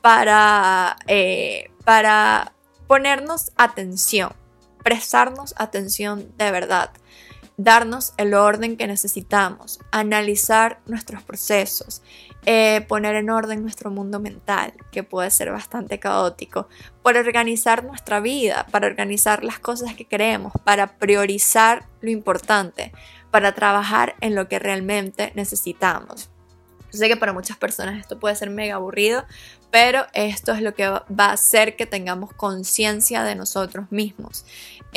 para, 0.00 0.96
eh, 1.06 1.70
para 1.84 2.52
ponernos 2.86 3.52
atención, 3.56 4.32
prestarnos 4.82 5.54
atención 5.56 6.32
de 6.36 6.50
verdad 6.50 6.90
darnos 7.56 8.12
el 8.18 8.34
orden 8.34 8.76
que 8.76 8.86
necesitamos, 8.86 9.80
analizar 9.90 10.80
nuestros 10.86 11.22
procesos, 11.22 12.02
eh, 12.44 12.84
poner 12.86 13.16
en 13.16 13.30
orden 13.30 13.62
nuestro 13.62 13.90
mundo 13.90 14.20
mental, 14.20 14.74
que 14.92 15.02
puede 15.02 15.30
ser 15.30 15.50
bastante 15.50 15.98
caótico, 15.98 16.68
para 17.02 17.20
organizar 17.20 17.84
nuestra 17.84 18.20
vida, 18.20 18.66
para 18.70 18.86
organizar 18.86 19.42
las 19.42 19.58
cosas 19.58 19.94
que 19.94 20.04
queremos, 20.04 20.52
para 20.64 20.98
priorizar 20.98 21.86
lo 22.00 22.10
importante, 22.10 22.92
para 23.30 23.52
trabajar 23.52 24.14
en 24.20 24.34
lo 24.34 24.48
que 24.48 24.58
realmente 24.58 25.32
necesitamos. 25.34 26.30
Sé 26.90 27.08
que 27.08 27.16
para 27.16 27.32
muchas 27.32 27.56
personas 27.56 27.98
esto 27.98 28.18
puede 28.18 28.36
ser 28.36 28.48
mega 28.50 28.76
aburrido, 28.76 29.24
pero 29.76 30.06
esto 30.14 30.52
es 30.52 30.62
lo 30.62 30.74
que 30.74 30.88
va 30.88 31.02
a 31.26 31.32
hacer 31.32 31.76
que 31.76 31.84
tengamos 31.84 32.32
conciencia 32.32 33.24
de 33.24 33.34
nosotros 33.34 33.92
mismos 33.92 34.46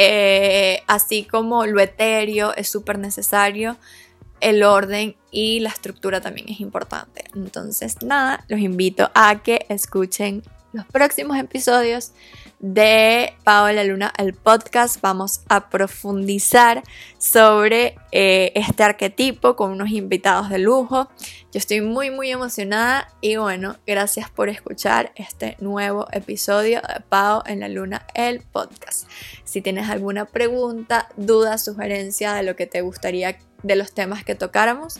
eh, 0.01 0.81
así 0.87 1.25
como 1.25 1.65
lo 1.65 1.81
etéreo 1.81 2.55
es 2.55 2.69
súper 2.69 2.97
necesario, 2.97 3.75
el 4.39 4.63
orden 4.63 5.17
y 5.29 5.59
la 5.59 5.67
estructura 5.67 6.21
también 6.21 6.47
es 6.47 6.61
importante. 6.61 7.25
Entonces, 7.35 8.01
nada, 8.01 8.45
los 8.47 8.61
invito 8.61 9.11
a 9.13 9.43
que 9.43 9.65
escuchen 9.67 10.41
los 10.71 10.85
próximos 10.85 11.37
episodios 11.37 12.13
de 12.59 13.33
Paola 13.43 13.83
Luna, 13.83 14.13
el 14.17 14.33
podcast. 14.33 14.99
Vamos 15.01 15.41
a 15.47 15.69
profundizar 15.69 16.83
sobre 17.17 17.95
eh, 18.11 18.51
este 18.55 18.83
arquetipo 18.83 19.55
con 19.55 19.71
unos 19.71 19.89
invitados 19.89 20.49
de 20.49 20.59
lujo. 20.59 21.09
Yo 21.51 21.57
estoy 21.57 21.81
muy, 21.81 22.11
muy 22.11 22.29
emocionada 22.29 23.07
y 23.21 23.37
bueno, 23.37 23.77
gracias 23.87 24.29
por 24.29 24.49
escuchar 24.49 25.11
este 25.15 25.55
nuevo 25.59 26.07
episodio 26.11 26.81
de 26.81 27.01
Pao 27.07 27.43
en 27.45 27.61
la 27.61 27.69
Luna, 27.69 28.05
el 28.13 28.41
podcast. 28.41 29.09
Si 29.45 29.61
tienes 29.61 29.89
alguna 29.89 30.25
pregunta, 30.25 31.07
duda, 31.15 31.57
sugerencia 31.57 32.33
de 32.33 32.43
lo 32.43 32.55
que 32.55 32.67
te 32.67 32.81
gustaría 32.81 33.37
de 33.63 33.75
los 33.75 33.93
temas 33.93 34.23
que 34.23 34.35
tocáramos, 34.35 34.99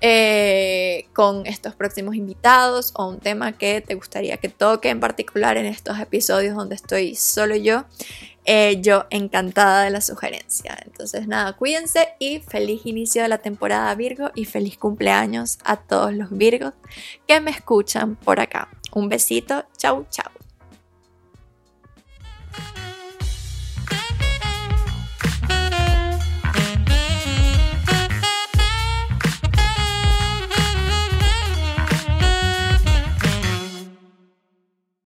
eh, 0.00 1.06
con 1.12 1.46
estos 1.46 1.74
próximos 1.74 2.14
invitados 2.14 2.92
o 2.94 3.08
un 3.08 3.18
tema 3.18 3.52
que 3.52 3.80
te 3.80 3.94
gustaría 3.94 4.38
que 4.38 4.48
toque 4.48 4.88
en 4.88 5.00
particular 5.00 5.56
en 5.56 5.66
estos 5.66 5.98
episodios 5.98 6.56
donde 6.56 6.74
estoy 6.74 7.14
solo 7.14 7.56
yo. 7.56 7.84
Eh, 8.46 8.80
yo 8.80 9.04
encantada 9.10 9.84
de 9.84 9.90
la 9.90 10.00
sugerencia. 10.00 10.76
Entonces 10.86 11.28
nada, 11.28 11.52
cuídense 11.52 12.08
y 12.18 12.40
feliz 12.40 12.86
inicio 12.86 13.22
de 13.22 13.28
la 13.28 13.38
temporada 13.38 13.94
Virgo 13.94 14.30
y 14.34 14.46
feliz 14.46 14.78
cumpleaños 14.78 15.58
a 15.64 15.76
todos 15.76 16.14
los 16.14 16.30
Virgos 16.30 16.72
que 17.26 17.40
me 17.40 17.50
escuchan 17.50 18.16
por 18.16 18.40
acá. 18.40 18.68
Un 18.92 19.08
besito, 19.08 19.64
chau 19.76 20.06
chau. 20.10 20.39